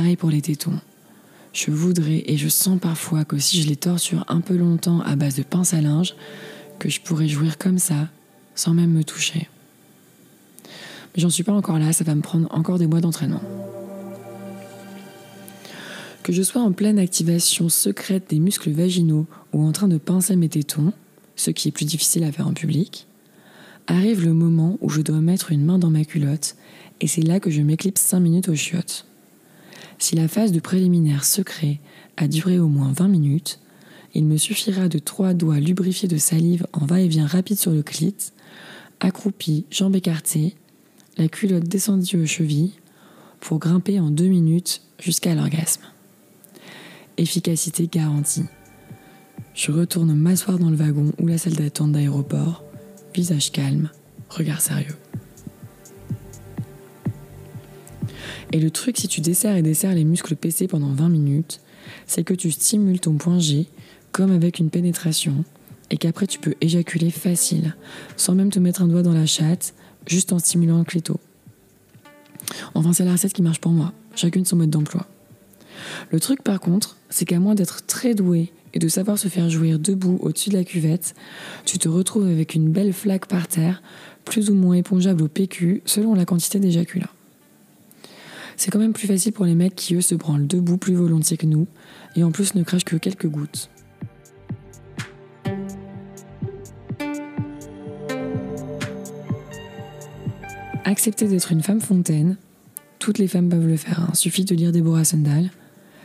Pareil 0.00 0.16
pour 0.16 0.30
les 0.30 0.40
tétons. 0.40 0.80
Je 1.52 1.70
voudrais 1.70 2.22
et 2.24 2.38
je 2.38 2.48
sens 2.48 2.80
parfois 2.80 3.26
que 3.26 3.36
si 3.36 3.60
je 3.60 3.68
les 3.68 3.76
torture 3.76 4.24
un 4.28 4.40
peu 4.40 4.56
longtemps 4.56 5.02
à 5.02 5.14
base 5.14 5.34
de 5.34 5.42
pince 5.42 5.74
à 5.74 5.82
linge, 5.82 6.14
que 6.78 6.88
je 6.88 7.02
pourrais 7.02 7.28
jouir 7.28 7.58
comme 7.58 7.78
ça, 7.78 8.08
sans 8.54 8.72
même 8.72 8.92
me 8.92 9.04
toucher. 9.04 9.46
Mais 10.64 11.20
j'en 11.20 11.28
suis 11.28 11.42
pas 11.42 11.52
encore 11.52 11.78
là, 11.78 11.92
ça 11.92 12.02
va 12.02 12.14
me 12.14 12.22
prendre 12.22 12.48
encore 12.50 12.78
des 12.78 12.86
mois 12.86 13.02
d'entraînement. 13.02 13.42
Que 16.22 16.32
je 16.32 16.40
sois 16.40 16.62
en 16.62 16.72
pleine 16.72 16.98
activation 16.98 17.68
secrète 17.68 18.30
des 18.30 18.40
muscles 18.40 18.70
vaginaux 18.70 19.26
ou 19.52 19.62
en 19.66 19.72
train 19.72 19.88
de 19.88 19.98
pincer 19.98 20.34
mes 20.34 20.48
tétons, 20.48 20.94
ce 21.36 21.50
qui 21.50 21.68
est 21.68 21.72
plus 21.72 21.84
difficile 21.84 22.24
à 22.24 22.32
faire 22.32 22.48
en 22.48 22.54
public, 22.54 23.06
arrive 23.86 24.24
le 24.24 24.32
moment 24.32 24.78
où 24.80 24.88
je 24.88 25.02
dois 25.02 25.20
mettre 25.20 25.52
une 25.52 25.66
main 25.66 25.78
dans 25.78 25.90
ma 25.90 26.06
culotte 26.06 26.56
et 27.02 27.06
c'est 27.06 27.20
là 27.20 27.38
que 27.38 27.50
je 27.50 27.60
m'éclipse 27.60 28.00
5 28.00 28.20
minutes 28.20 28.48
aux 28.48 28.56
chiottes. 28.56 29.04
Si 30.00 30.16
la 30.16 30.28
phase 30.28 30.50
de 30.50 30.60
préliminaire 30.60 31.26
secret 31.26 31.78
a 32.16 32.26
duré 32.26 32.58
au 32.58 32.68
moins 32.68 32.90
20 32.90 33.06
minutes, 33.08 33.60
il 34.14 34.24
me 34.24 34.38
suffira 34.38 34.88
de 34.88 34.98
trois 34.98 35.34
doigts 35.34 35.60
lubrifiés 35.60 36.08
de 36.08 36.16
salive 36.16 36.66
en 36.72 36.86
va-et-vient 36.86 37.26
rapide 37.26 37.58
sur 37.58 37.70
le 37.70 37.82
clit, 37.82 38.16
accroupi, 39.00 39.66
jambes 39.70 39.94
écartées, 39.94 40.56
la 41.18 41.28
culotte 41.28 41.68
descendue 41.68 42.22
aux 42.22 42.26
chevilles, 42.26 42.72
pour 43.40 43.58
grimper 43.58 44.00
en 44.00 44.10
deux 44.10 44.26
minutes 44.26 44.80
jusqu'à 44.98 45.34
l'orgasme. 45.34 45.82
efficacité 47.18 47.86
garantie. 47.86 48.46
Je 49.54 49.70
retourne 49.70 50.14
m'asseoir 50.14 50.58
dans 50.58 50.70
le 50.70 50.76
wagon 50.76 51.12
ou 51.20 51.26
la 51.26 51.36
salle 51.36 51.56
d'attente 51.56 51.92
d'aéroport, 51.92 52.64
visage 53.14 53.52
calme, 53.52 53.90
regard 54.30 54.62
sérieux. 54.62 54.96
Et 58.52 58.58
le 58.58 58.70
truc, 58.70 58.98
si 58.98 59.08
tu 59.08 59.20
desserres 59.20 59.56
et 59.56 59.62
desserres 59.62 59.94
les 59.94 60.04
muscles 60.04 60.34
PC 60.34 60.66
pendant 60.66 60.92
20 60.92 61.08
minutes, 61.08 61.60
c'est 62.06 62.24
que 62.24 62.34
tu 62.34 62.50
stimules 62.50 63.00
ton 63.00 63.14
point 63.14 63.38
G 63.38 63.66
comme 64.12 64.32
avec 64.32 64.58
une 64.58 64.70
pénétration 64.70 65.44
et 65.90 65.96
qu'après 65.96 66.26
tu 66.26 66.38
peux 66.38 66.54
éjaculer 66.60 67.10
facile, 67.10 67.76
sans 68.16 68.34
même 68.34 68.50
te 68.50 68.58
mettre 68.58 68.82
un 68.82 68.88
doigt 68.88 69.02
dans 69.02 69.12
la 69.12 69.26
chatte, 69.26 69.74
juste 70.06 70.32
en 70.32 70.38
stimulant 70.38 70.78
un 70.78 70.84
clito. 70.84 71.18
Enfin, 72.74 72.92
c'est 72.92 73.04
la 73.04 73.12
recette 73.12 73.32
qui 73.32 73.42
marche 73.42 73.60
pour 73.60 73.72
moi, 73.72 73.92
chacune 74.14 74.44
son 74.44 74.56
mode 74.56 74.70
d'emploi. 74.70 75.06
Le 76.10 76.20
truc 76.20 76.42
par 76.42 76.60
contre, 76.60 76.96
c'est 77.08 77.24
qu'à 77.24 77.38
moins 77.38 77.54
d'être 77.54 77.86
très 77.86 78.14
doué 78.14 78.52
et 78.74 78.78
de 78.78 78.88
savoir 78.88 79.18
se 79.18 79.28
faire 79.28 79.50
jouir 79.50 79.78
debout 79.78 80.18
au-dessus 80.22 80.50
de 80.50 80.56
la 80.56 80.64
cuvette, 80.64 81.14
tu 81.64 81.78
te 81.78 81.88
retrouves 81.88 82.26
avec 82.26 82.54
une 82.54 82.70
belle 82.70 82.92
flaque 82.92 83.26
par 83.26 83.48
terre, 83.48 83.82
plus 84.24 84.50
ou 84.50 84.54
moins 84.54 84.74
épongeable 84.74 85.22
au 85.22 85.28
PQ 85.28 85.82
selon 85.84 86.14
la 86.14 86.24
quantité 86.24 86.60
d'éjaculat. 86.60 87.10
C'est 88.60 88.70
quand 88.70 88.78
même 88.78 88.92
plus 88.92 89.06
facile 89.06 89.32
pour 89.32 89.46
les 89.46 89.54
mecs 89.54 89.74
qui 89.74 89.94
eux 89.94 90.02
se 90.02 90.14
branlent 90.14 90.46
debout 90.46 90.76
plus 90.76 90.92
volontiers 90.92 91.38
que 91.38 91.46
nous, 91.46 91.66
et 92.14 92.22
en 92.22 92.30
plus 92.30 92.54
ne 92.54 92.62
crachent 92.62 92.84
que 92.84 92.96
quelques 92.96 93.26
gouttes. 93.26 93.70
Accepter 100.84 101.26
d'être 101.26 101.52
une 101.52 101.62
femme 101.62 101.80
fontaine, 101.80 102.36
toutes 102.98 103.16
les 103.16 103.28
femmes 103.28 103.48
peuvent 103.48 103.66
le 103.66 103.78
faire, 103.78 104.00
hein. 104.00 104.12
suffit 104.12 104.44
de 104.44 104.54
lire 104.54 104.72
Deborah 104.72 105.04
Sundal, 105.04 105.48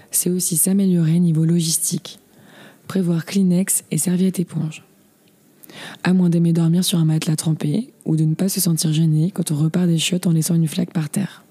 c'est 0.10 0.30
aussi 0.30 0.56
s'améliorer 0.56 1.20
niveau 1.20 1.44
logistique, 1.44 2.20
prévoir 2.88 3.26
Kleenex 3.26 3.84
et 3.92 3.98
serviette 3.98 4.40
éponge. 4.40 4.86
À 6.04 6.14
moins 6.14 6.30
d'aimer 6.30 6.54
dormir 6.54 6.86
sur 6.86 7.00
un 7.00 7.06
matelas 7.06 7.36
trempé 7.36 7.92
ou 8.06 8.16
de 8.16 8.24
ne 8.24 8.34
pas 8.34 8.48
se 8.48 8.62
sentir 8.62 8.94
gêné 8.94 9.32
quand 9.32 9.52
on 9.52 9.56
repart 9.56 9.88
des 9.88 9.98
chiottes 9.98 10.26
en 10.26 10.32
laissant 10.32 10.56
une 10.56 10.70
flaque 10.70 10.94
par 10.94 11.10
terre. 11.10 11.45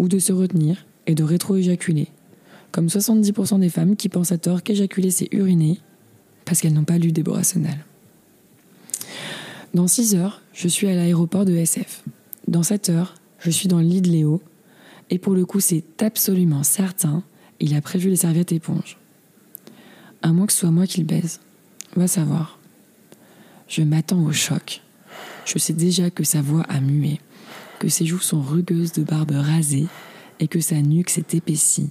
Ou 0.00 0.08
de 0.08 0.18
se 0.18 0.32
retenir 0.32 0.86
et 1.06 1.14
de 1.14 1.22
rétro-éjaculer, 1.22 2.08
comme 2.72 2.86
70% 2.86 3.60
des 3.60 3.68
femmes 3.68 3.96
qui 3.96 4.08
pensent 4.08 4.32
à 4.32 4.38
tort 4.38 4.62
qu'éjaculer 4.62 5.10
c'est 5.10 5.28
uriner 5.32 5.78
parce 6.46 6.62
qu'elles 6.62 6.72
n'ont 6.72 6.84
pas 6.84 6.96
lu 6.96 7.12
Déborah 7.12 7.44
Sonnal. 7.44 7.84
Dans 9.74 9.86
6 9.86 10.14
heures, 10.14 10.40
je 10.54 10.68
suis 10.68 10.88
à 10.88 10.94
l'aéroport 10.94 11.44
de 11.44 11.52
SF. 11.52 12.02
Dans 12.48 12.62
7 12.62 12.88
heures, 12.88 13.14
je 13.40 13.50
suis 13.50 13.68
dans 13.68 13.78
le 13.78 13.84
lit 13.84 14.00
de 14.00 14.08
Léo. 14.08 14.40
Et 15.10 15.18
pour 15.18 15.34
le 15.34 15.44
coup, 15.44 15.60
c'est 15.60 15.84
absolument 16.02 16.62
certain, 16.62 17.22
il 17.60 17.74
a 17.74 17.82
prévu 17.82 18.08
les 18.08 18.16
serviettes 18.16 18.52
éponges. 18.52 18.96
À 20.22 20.32
moins 20.32 20.46
que 20.46 20.52
ce 20.54 20.60
soit 20.60 20.70
moi 20.70 20.86
qui 20.86 21.00
le 21.00 21.06
baise. 21.06 21.40
Va 21.94 22.08
savoir. 22.08 22.58
Je 23.68 23.82
m'attends 23.82 24.24
au 24.24 24.32
choc. 24.32 24.80
Je 25.44 25.58
sais 25.58 25.74
déjà 25.74 26.10
que 26.10 26.24
sa 26.24 26.40
voix 26.40 26.62
a 26.62 26.80
mué, 26.80 27.20
que 27.80 27.88
ses 27.88 28.04
joues 28.06 28.20
sont 28.20 28.42
rugueuses 28.42 28.92
de 28.92 29.02
barbe 29.02 29.32
rasée 29.32 29.88
et 30.38 30.46
que 30.46 30.60
sa 30.60 30.80
nuque 30.82 31.10
s'est 31.10 31.24
épaissie, 31.32 31.88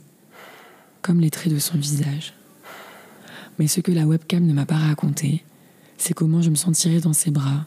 comme 1.01 1.19
les 1.19 1.31
traits 1.31 1.51
de 1.51 1.59
son 1.59 1.77
visage. 1.77 2.33
Mais 3.57 3.67
ce 3.67 3.81
que 3.81 3.91
la 3.91 4.05
webcam 4.05 4.45
ne 4.45 4.53
m'a 4.53 4.67
pas 4.67 4.77
raconté, 4.77 5.43
c'est 5.97 6.13
comment 6.13 6.41
je 6.41 6.51
me 6.51 6.55
sentirais 6.55 7.01
dans 7.01 7.13
ses 7.13 7.31
bras, 7.31 7.65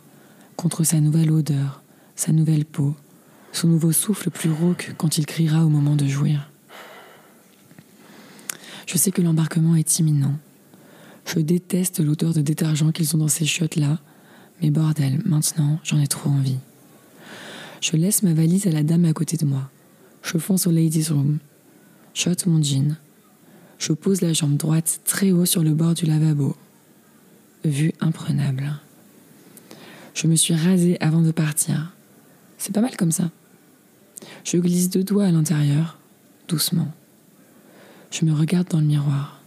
contre 0.56 0.84
sa 0.84 1.00
nouvelle 1.00 1.32
odeur, 1.32 1.82
sa 2.14 2.32
nouvelle 2.32 2.64
peau, 2.64 2.94
son 3.52 3.66
nouveau 3.66 3.90
souffle 3.90 4.30
plus 4.30 4.52
rauque 4.52 4.94
quand 4.96 5.18
il 5.18 5.26
criera 5.26 5.66
au 5.66 5.68
moment 5.68 5.96
de 5.96 6.06
jouir. 6.06 6.48
Je 8.86 8.98
sais 8.98 9.10
que 9.10 9.20
l'embarquement 9.20 9.74
est 9.74 9.98
imminent. 9.98 10.36
Je 11.26 11.40
déteste 11.40 11.98
l'odeur 11.98 12.32
de 12.34 12.40
détergent 12.40 12.92
qu'ils 12.92 13.16
ont 13.16 13.18
dans 13.18 13.28
ces 13.28 13.46
chiottes-là, 13.46 13.98
mais 14.60 14.70
bordel, 14.70 15.20
maintenant, 15.24 15.80
j'en 15.82 15.98
ai 15.98 16.06
trop 16.06 16.30
envie. 16.30 16.58
Je 17.82 17.96
laisse 17.96 18.22
ma 18.22 18.32
valise 18.32 18.68
à 18.68 18.70
la 18.70 18.84
dame 18.84 19.04
à 19.06 19.12
côté 19.12 19.36
de 19.36 19.44
moi. 19.44 19.68
Je 20.22 20.38
fonce 20.38 20.68
au 20.68 20.70
ladies' 20.70 21.08
room. 21.10 21.38
Shot 22.14 22.46
mon 22.46 22.62
jean. 22.62 22.96
Je 23.78 23.92
pose 23.92 24.20
la 24.20 24.32
jambe 24.32 24.56
droite 24.56 25.00
très 25.04 25.32
haut 25.32 25.46
sur 25.46 25.64
le 25.64 25.74
bord 25.74 25.94
du 25.94 26.06
lavabo. 26.06 26.56
Vue 27.64 27.92
imprenable. 28.00 28.72
Je 30.14 30.28
me 30.28 30.36
suis 30.36 30.54
rasée 30.54 30.96
avant 31.00 31.22
de 31.22 31.32
partir. 31.32 31.92
C'est 32.56 32.72
pas 32.72 32.80
mal 32.80 32.96
comme 32.96 33.10
ça. 33.10 33.32
Je 34.44 34.58
glisse 34.58 34.88
deux 34.88 35.02
doigts 35.02 35.24
à 35.24 35.32
l'intérieur, 35.32 35.98
doucement. 36.46 36.92
Je 38.12 38.24
me 38.24 38.32
regarde 38.32 38.68
dans 38.68 38.78
le 38.78 38.86
miroir. 38.86 39.40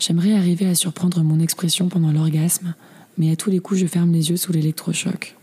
J'aimerais 0.00 0.36
arriver 0.36 0.66
à 0.66 0.74
surprendre 0.74 1.22
mon 1.22 1.38
expression 1.38 1.88
pendant 1.88 2.10
l'orgasme, 2.10 2.74
mais 3.16 3.30
à 3.30 3.36
tous 3.36 3.50
les 3.50 3.60
coups 3.60 3.78
je 3.78 3.86
ferme 3.86 4.10
les 4.10 4.30
yeux 4.30 4.36
sous 4.36 4.52
l'électrochoc. 4.52 5.36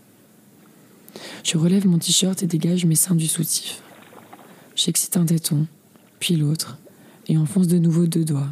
Je 1.44 1.58
relève 1.58 1.86
mon 1.86 1.98
t-shirt 1.98 2.42
et 2.42 2.46
dégage 2.46 2.84
mes 2.84 2.94
seins 2.94 3.14
du 3.14 3.26
soutif. 3.26 3.82
J'excite 4.76 5.16
un 5.16 5.26
téton, 5.26 5.66
puis 6.18 6.36
l'autre, 6.36 6.78
et 7.28 7.36
enfonce 7.36 7.68
de 7.68 7.78
nouveau 7.78 8.06
deux 8.06 8.24
doigts. 8.24 8.48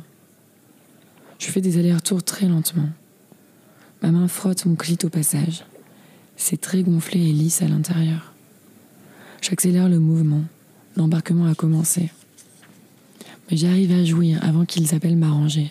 Je 1.39 1.51
fais 1.51 1.61
des 1.61 1.79
allers-retours 1.79 2.23
très 2.23 2.47
lentement. 2.47 2.89
Ma 4.03 4.11
main 4.11 4.29
frotte 4.29 4.67
mon 4.67 4.75
clit 4.75 4.99
au 5.05 5.09
passage. 5.09 5.65
C'est 6.37 6.61
très 6.61 6.83
gonflé 6.83 7.21
et 7.21 7.33
lisse 7.33 7.63
à 7.63 7.69
l'intérieur. 7.69 8.33
J'accélère 9.41 9.89
le 9.89 9.99
mouvement. 9.99 10.43
L'embarquement 10.97 11.47
a 11.47 11.55
commencé. 11.55 12.11
Mais 13.51 13.57
j'arrive 13.57 13.93
à 13.93 14.05
jouir 14.05 14.39
avant 14.43 14.65
qu'ils 14.65 14.95
appellent 14.95 15.17
m'arranger. 15.17 15.71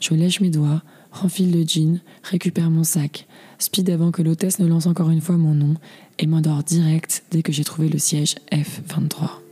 Je 0.00 0.14
lèche 0.14 0.40
mes 0.40 0.50
doigts, 0.50 0.82
renfile 1.10 1.52
le 1.52 1.66
jean, 1.66 2.00
récupère 2.22 2.70
mon 2.70 2.84
sac, 2.84 3.26
speed 3.58 3.90
avant 3.90 4.10
que 4.10 4.22
l'hôtesse 4.22 4.58
ne 4.58 4.66
lance 4.66 4.86
encore 4.86 5.10
une 5.10 5.20
fois 5.20 5.36
mon 5.36 5.54
nom 5.54 5.74
et 6.18 6.26
m'endors 6.26 6.62
direct 6.62 7.24
dès 7.30 7.42
que 7.42 7.52
j'ai 7.52 7.64
trouvé 7.64 7.88
le 7.88 7.98
siège 7.98 8.36
F23. 8.52 9.47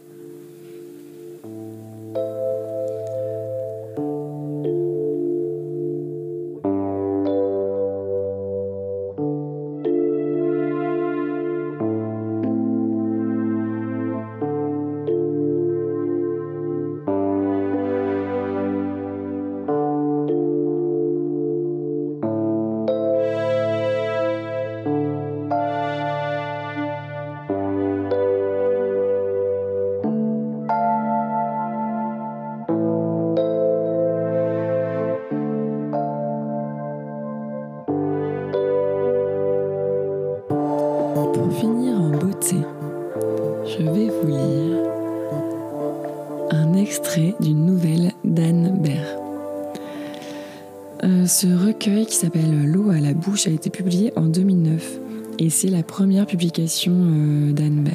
Euh, 56.59 57.53
d'Anne. 57.53 57.91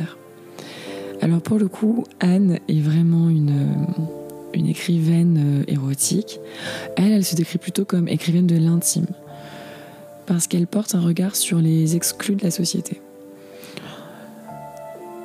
Alors 1.22 1.42
pour 1.42 1.58
le 1.60 1.68
coup, 1.68 2.06
Anne 2.20 2.60
est 2.68 2.82
vraiment 2.82 3.30
une, 3.30 3.68
une 4.54 4.68
écrivaine 4.68 5.62
euh, 5.62 5.72
érotique. 5.72 6.40
Elle, 6.96 7.12
elle 7.12 7.26
se 7.26 7.36
décrit 7.36 7.58
plutôt 7.58 7.86
comme 7.86 8.08
écrivaine 8.08 8.48
de 8.48 8.58
l'intime 8.58 9.08
parce 10.26 10.48
qu'elle 10.48 10.68
porte 10.68 10.96
un 10.96 11.02
regard 11.02 11.36
sur 11.36 11.60
les 11.60 11.96
exclus 11.96 12.36
de 12.36 12.44
la 12.44 12.52
société. 12.52 13.02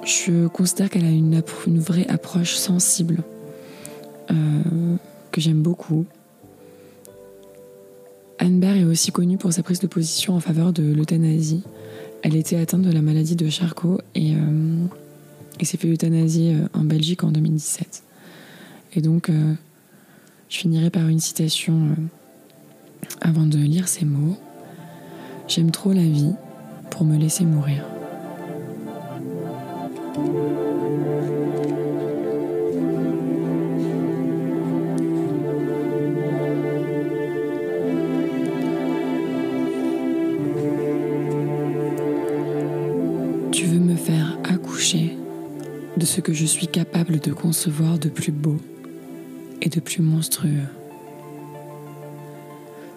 Je 0.04 0.46
considère 0.46 0.90
qu'elle 0.90 1.04
a 1.04 1.10
une, 1.10 1.40
vraie 1.78 2.06
approche 2.08 2.54
sensible 2.54 3.22
euh, 4.30 4.34
que 5.32 5.40
j'aime 5.40 5.62
beaucoup. 5.62 6.06
Anne 8.38 8.62
est 8.62 8.84
aussi 8.84 9.12
connue 9.12 9.38
pour 9.38 9.52
sa 9.52 9.62
prise 9.62 9.80
de 9.80 9.86
position 9.86 10.34
en 10.34 10.40
faveur 10.40 10.72
de 10.72 10.82
l'euthanasie. 10.82 11.64
Elle 12.26 12.34
était 12.34 12.56
atteinte 12.56 12.82
de 12.82 12.90
la 12.90 13.02
maladie 13.02 13.36
de 13.36 13.48
Charcot 13.48 14.00
et, 14.16 14.34
euh, 14.34 14.86
s'est 15.62 15.76
fait 15.76 15.86
euthanasier 15.86 16.56
euh, 16.56 16.66
en 16.74 16.82
Belgique 16.82 17.22
en 17.22 17.30
2017. 17.30 18.02
Et 18.94 19.00
donc, 19.00 19.30
je 20.48 20.58
finirai 20.58 20.90
par 20.90 21.06
une 21.06 21.20
citation 21.20 21.94
avant 23.20 23.46
de 23.46 23.58
lire 23.58 23.86
ces 23.86 24.04
mots. 24.04 24.36
J'aime 25.46 25.70
trop 25.70 25.92
la 25.92 26.02
vie 26.02 26.32
pour 26.90 27.04
me 27.04 27.16
laisser 27.16 27.44
mourir. 27.44 27.84
Que 46.20 46.32
je 46.32 46.44
suis 46.44 46.68
capable 46.68 47.20
de 47.20 47.32
concevoir 47.32 47.98
de 47.98 48.08
plus 48.08 48.32
beau 48.32 48.58
et 49.60 49.68
de 49.68 49.80
plus 49.80 50.02
monstrueux. 50.02 50.68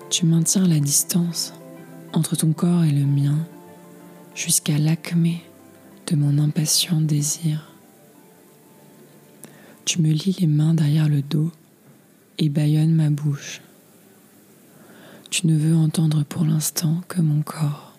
Tu 0.09 0.25
maintiens 0.25 0.67
la 0.67 0.79
distance 0.79 1.53
entre 2.13 2.35
ton 2.35 2.53
corps 2.53 2.83
et 2.83 2.91
le 2.91 3.05
mien 3.05 3.37
jusqu'à 4.35 4.77
l'acmé 4.77 5.43
de 6.07 6.15
mon 6.15 6.39
impatient 6.39 7.01
désir. 7.01 7.71
Tu 9.85 10.01
me 10.01 10.11
lis 10.11 10.37
les 10.39 10.47
mains 10.47 10.73
derrière 10.73 11.09
le 11.09 11.21
dos 11.21 11.51
et 12.37 12.49
bâillonnes 12.49 12.95
ma 12.95 13.09
bouche. 13.09 13.61
Tu 15.29 15.47
ne 15.47 15.57
veux 15.57 15.75
entendre 15.75 16.23
pour 16.23 16.45
l'instant 16.45 17.01
que 17.07 17.21
mon 17.21 17.41
corps. 17.41 17.97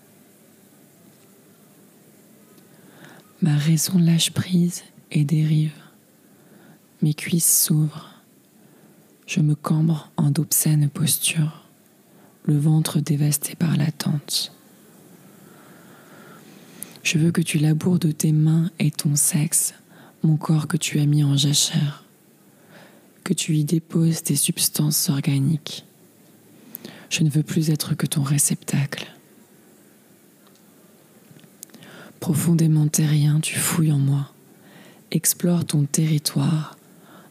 Ma 3.42 3.56
raison 3.56 3.98
lâche 3.98 4.32
prise 4.32 4.82
et 5.10 5.24
dérive. 5.24 5.74
Mes 7.02 7.14
cuisses 7.14 7.64
s'ouvrent. 7.64 8.10
Je 9.26 9.40
me 9.40 9.54
cambre 9.54 10.10
en 10.16 10.30
d'obscènes 10.30 10.88
postures, 10.88 11.64
le 12.44 12.58
ventre 12.58 13.00
dévasté 13.00 13.54
par 13.54 13.76
l'attente. 13.76 14.52
Je 17.02 17.18
veux 17.18 17.30
que 17.30 17.40
tu 17.40 17.58
laboures 17.58 17.98
de 17.98 18.12
tes 18.12 18.32
mains 18.32 18.70
et 18.78 18.90
ton 18.90 19.16
sexe 19.16 19.74
mon 20.22 20.36
corps 20.36 20.66
que 20.66 20.76
tu 20.76 21.00
as 21.00 21.06
mis 21.06 21.24
en 21.24 21.36
jachère, 21.36 22.04
que 23.24 23.32
tu 23.32 23.56
y 23.56 23.64
déposes 23.64 24.22
tes 24.22 24.36
substances 24.36 25.08
organiques. 25.08 25.84
Je 27.08 27.22
ne 27.22 27.30
veux 27.30 27.42
plus 27.42 27.70
être 27.70 27.94
que 27.94 28.06
ton 28.06 28.22
réceptacle. 28.22 29.06
Profondément 32.20 32.86
terrien, 32.86 33.40
tu 33.40 33.58
fouilles 33.58 33.92
en 33.92 33.98
moi, 33.98 34.32
explore 35.10 35.64
ton 35.64 35.84
territoire 35.84 36.76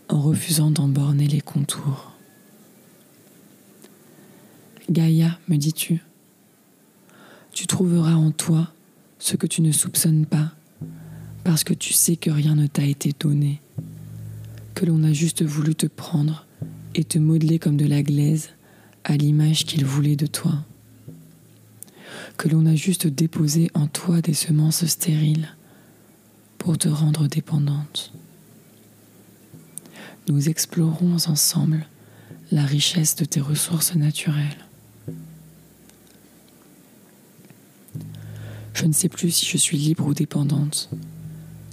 en 0.08 0.22
refusant 0.22 0.72
d'en 0.72 0.88
borner 0.88 1.28
les 1.28 1.42
contours. 1.42 2.12
Gaïa, 4.90 5.38
me 5.48 5.58
dis-tu, 5.58 6.02
tu 7.52 7.68
trouveras 7.68 8.16
en 8.16 8.32
toi 8.32 8.72
ce 9.20 9.36
que 9.36 9.48
tu 9.48 9.62
ne 9.62 9.72
soupçonnes 9.72 10.26
pas, 10.26 10.52
parce 11.44 11.64
que 11.64 11.74
tu 11.74 11.94
sais 11.94 12.16
que 12.16 12.32
rien 12.32 12.56
ne 12.56 12.68
t'a 12.68 12.86
été 12.86 13.14
donné, 13.20 13.62
que 14.74 14.86
l'on 14.86 15.04
a 15.04 15.14
juste 15.14 15.44
voulu 15.44 15.76
te 15.76 15.86
prendre 15.86 16.46
et 16.96 17.04
te 17.04 17.20
modeler 17.20 17.60
comme 17.60 17.78
de 17.78 17.86
la 17.86 18.02
glaise 18.02 18.50
à 19.04 19.16
l'image 19.16 19.66
qu'il 19.66 19.86
voulait 19.86 20.16
de 20.16 20.28
toi 20.28 20.54
que 22.40 22.48
l'on 22.48 22.66
a 22.66 22.76
juste 22.76 23.06
déposé 23.06 23.70
en 23.74 23.88
toi 23.88 24.22
des 24.22 24.34
semences 24.34 24.86
stériles 24.86 25.50
pour 26.70 26.78
te 26.78 26.88
rendre 26.88 27.28
dépendante. 27.28 28.14
Nous 30.28 30.50
explorons 30.50 31.16
ensemble 31.26 31.88
la 32.52 32.64
richesse 32.64 33.16
de 33.16 33.26
tes 33.26 33.42
ressources 33.42 33.96
naturelles. 33.96 34.68
Je 38.76 38.86
ne 38.86 38.94
sais 38.94 39.10
plus 39.10 39.32
si 39.32 39.48
je 39.48 39.58
suis 39.58 39.80
libre 39.80 40.06
ou 40.06 40.14
dépendante, 40.14 40.92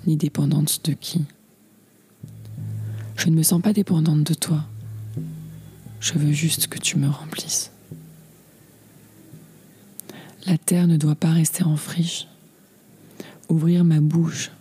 ni 0.06 0.16
dépendante 0.16 0.82
de 0.86 0.94
qui. 0.94 1.26
Je 3.16 3.28
ne 3.28 3.36
me 3.36 3.42
sens 3.42 3.60
pas 3.60 3.74
dépendante 3.74 4.22
de 4.24 4.32
toi. 4.32 4.64
Je 6.00 6.14
veux 6.14 6.32
juste 6.32 6.68
que 6.68 6.78
tu 6.78 6.96
me 6.96 7.10
remplisses. 7.10 7.70
La 10.46 10.56
terre 10.56 10.86
ne 10.86 10.96
doit 10.96 11.16
pas 11.16 11.32
rester 11.32 11.64
en 11.64 11.76
friche. 11.76 12.28
Ouvrir 13.50 13.84
ma 13.84 14.00
bouche 14.00 14.52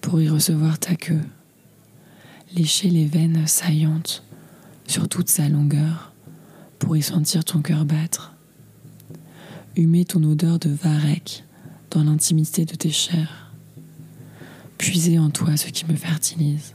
pour 0.00 0.20
y 0.20 0.28
recevoir 0.28 0.78
ta 0.78 0.96
queue. 0.96 1.22
Lécher 2.54 2.90
les 2.90 3.06
veines 3.06 3.46
saillantes 3.46 4.24
sur 4.86 5.08
toute 5.08 5.28
sa 5.28 5.48
longueur 5.48 6.12
pour 6.78 6.96
y 6.96 7.02
sentir 7.02 7.44
ton 7.44 7.60
cœur 7.62 7.84
battre. 7.84 8.34
Humer 9.76 10.04
ton 10.04 10.22
odeur 10.24 10.58
de 10.58 10.70
varech 10.70 11.44
dans 11.90 12.02
l'intimité 12.02 12.64
de 12.64 12.74
tes 12.74 12.90
chairs. 12.90 13.52
Puiser 14.78 15.18
en 15.18 15.30
toi 15.30 15.56
ce 15.56 15.68
qui 15.68 15.84
me 15.86 15.94
fertilise. 15.94 16.74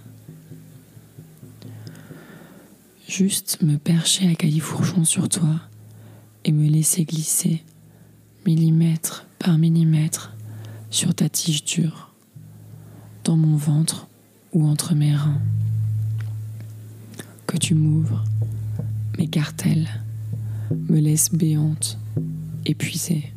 Juste 3.07 3.61
me 3.61 3.78
percher 3.78 4.30
à 4.30 4.36
califourchon 4.36 5.05
sur 5.05 5.30
toi 5.30 5.59
et 6.43 6.51
me 6.51 6.67
laisser 6.67 7.03
glisser 7.05 7.63
millimètre 8.45 9.26
par 9.39 9.57
millimètre 9.57 10.34
sur 10.89 11.13
ta 11.13 11.30
tige 11.30 11.63
dure, 11.63 12.13
dans 13.26 13.36
mon 13.36 13.57
ventre 13.57 14.07
ou 14.53 14.65
entre 14.67 14.93
mes 14.93 15.13
reins. 15.13 15.41
Que 17.47 17.57
tu 17.57 17.73
m'ouvres, 17.73 18.23
m'écartèles, 19.17 19.89
me 20.71 20.99
laisses 20.99 21.34
béante, 21.34 21.97
épuisée. 22.65 23.34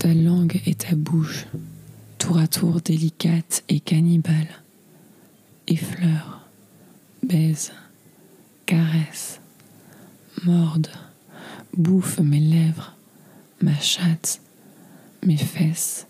Ta 0.00 0.12
langue 0.12 0.60
et 0.66 0.74
ta 0.74 0.96
bouche, 0.96 1.46
tour 2.18 2.38
à 2.38 2.48
tour 2.48 2.80
délicate 2.80 3.62
et 3.68 3.78
cannibale, 3.78 4.48
effleure, 5.68 6.48
baise, 7.22 7.72
caresse, 8.66 9.40
morde, 10.44 10.88
bouffe 11.76 12.18
mes 12.18 12.40
lèvres, 12.40 12.96
ma 13.60 13.78
chatte, 13.78 14.41
mes 15.24 15.36
fesses, 15.36 16.06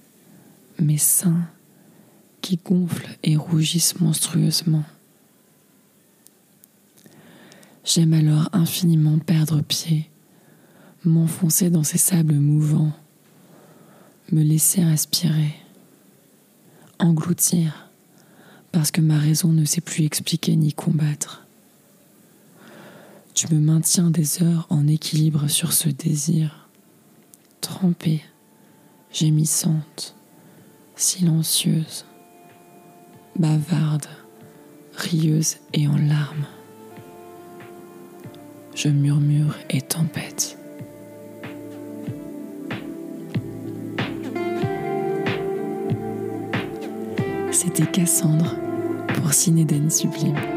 mes 0.78 0.98
seins 0.98 1.46
qui 2.40 2.56
gonflent 2.56 3.16
et 3.22 3.36
rougissent 3.36 4.00
monstrueusement. 4.00 4.84
J'aime 7.84 8.14
alors 8.14 8.48
infiniment 8.52 9.18
perdre 9.18 9.60
pied, 9.60 10.08
m'enfoncer 11.04 11.68
dans 11.68 11.84
ces 11.84 11.98
sables 11.98 12.34
mouvants, 12.34 12.92
me 14.30 14.42
laisser 14.42 14.84
respirer, 14.84 15.54
engloutir, 16.98 17.88
parce 18.70 18.90
que 18.90 19.00
ma 19.00 19.18
raison 19.18 19.48
ne 19.48 19.64
sait 19.64 19.80
plus 19.80 20.04
expliquer 20.04 20.56
ni 20.56 20.72
combattre. 20.72 21.46
Tu 23.34 23.52
me 23.52 23.60
maintiens 23.60 24.10
des 24.10 24.42
heures 24.42 24.66
en 24.70 24.86
équilibre 24.86 25.48
sur 25.48 25.72
ce 25.72 25.88
désir, 25.88 26.68
trempée, 27.60 28.22
gémissante, 29.12 30.14
silencieuse, 30.96 32.06
bavarde, 33.38 34.06
rieuse 34.94 35.56
et 35.74 35.86
en 35.86 35.96
larmes. 35.96 36.46
Je 38.74 38.88
murmure 38.88 39.54
et 39.70 39.82
tempête. 39.82 40.58
C'était 47.52 47.86
Cassandre 47.86 48.56
pour 49.14 49.32
Cinéden 49.32 49.90
Sublime. 49.90 50.51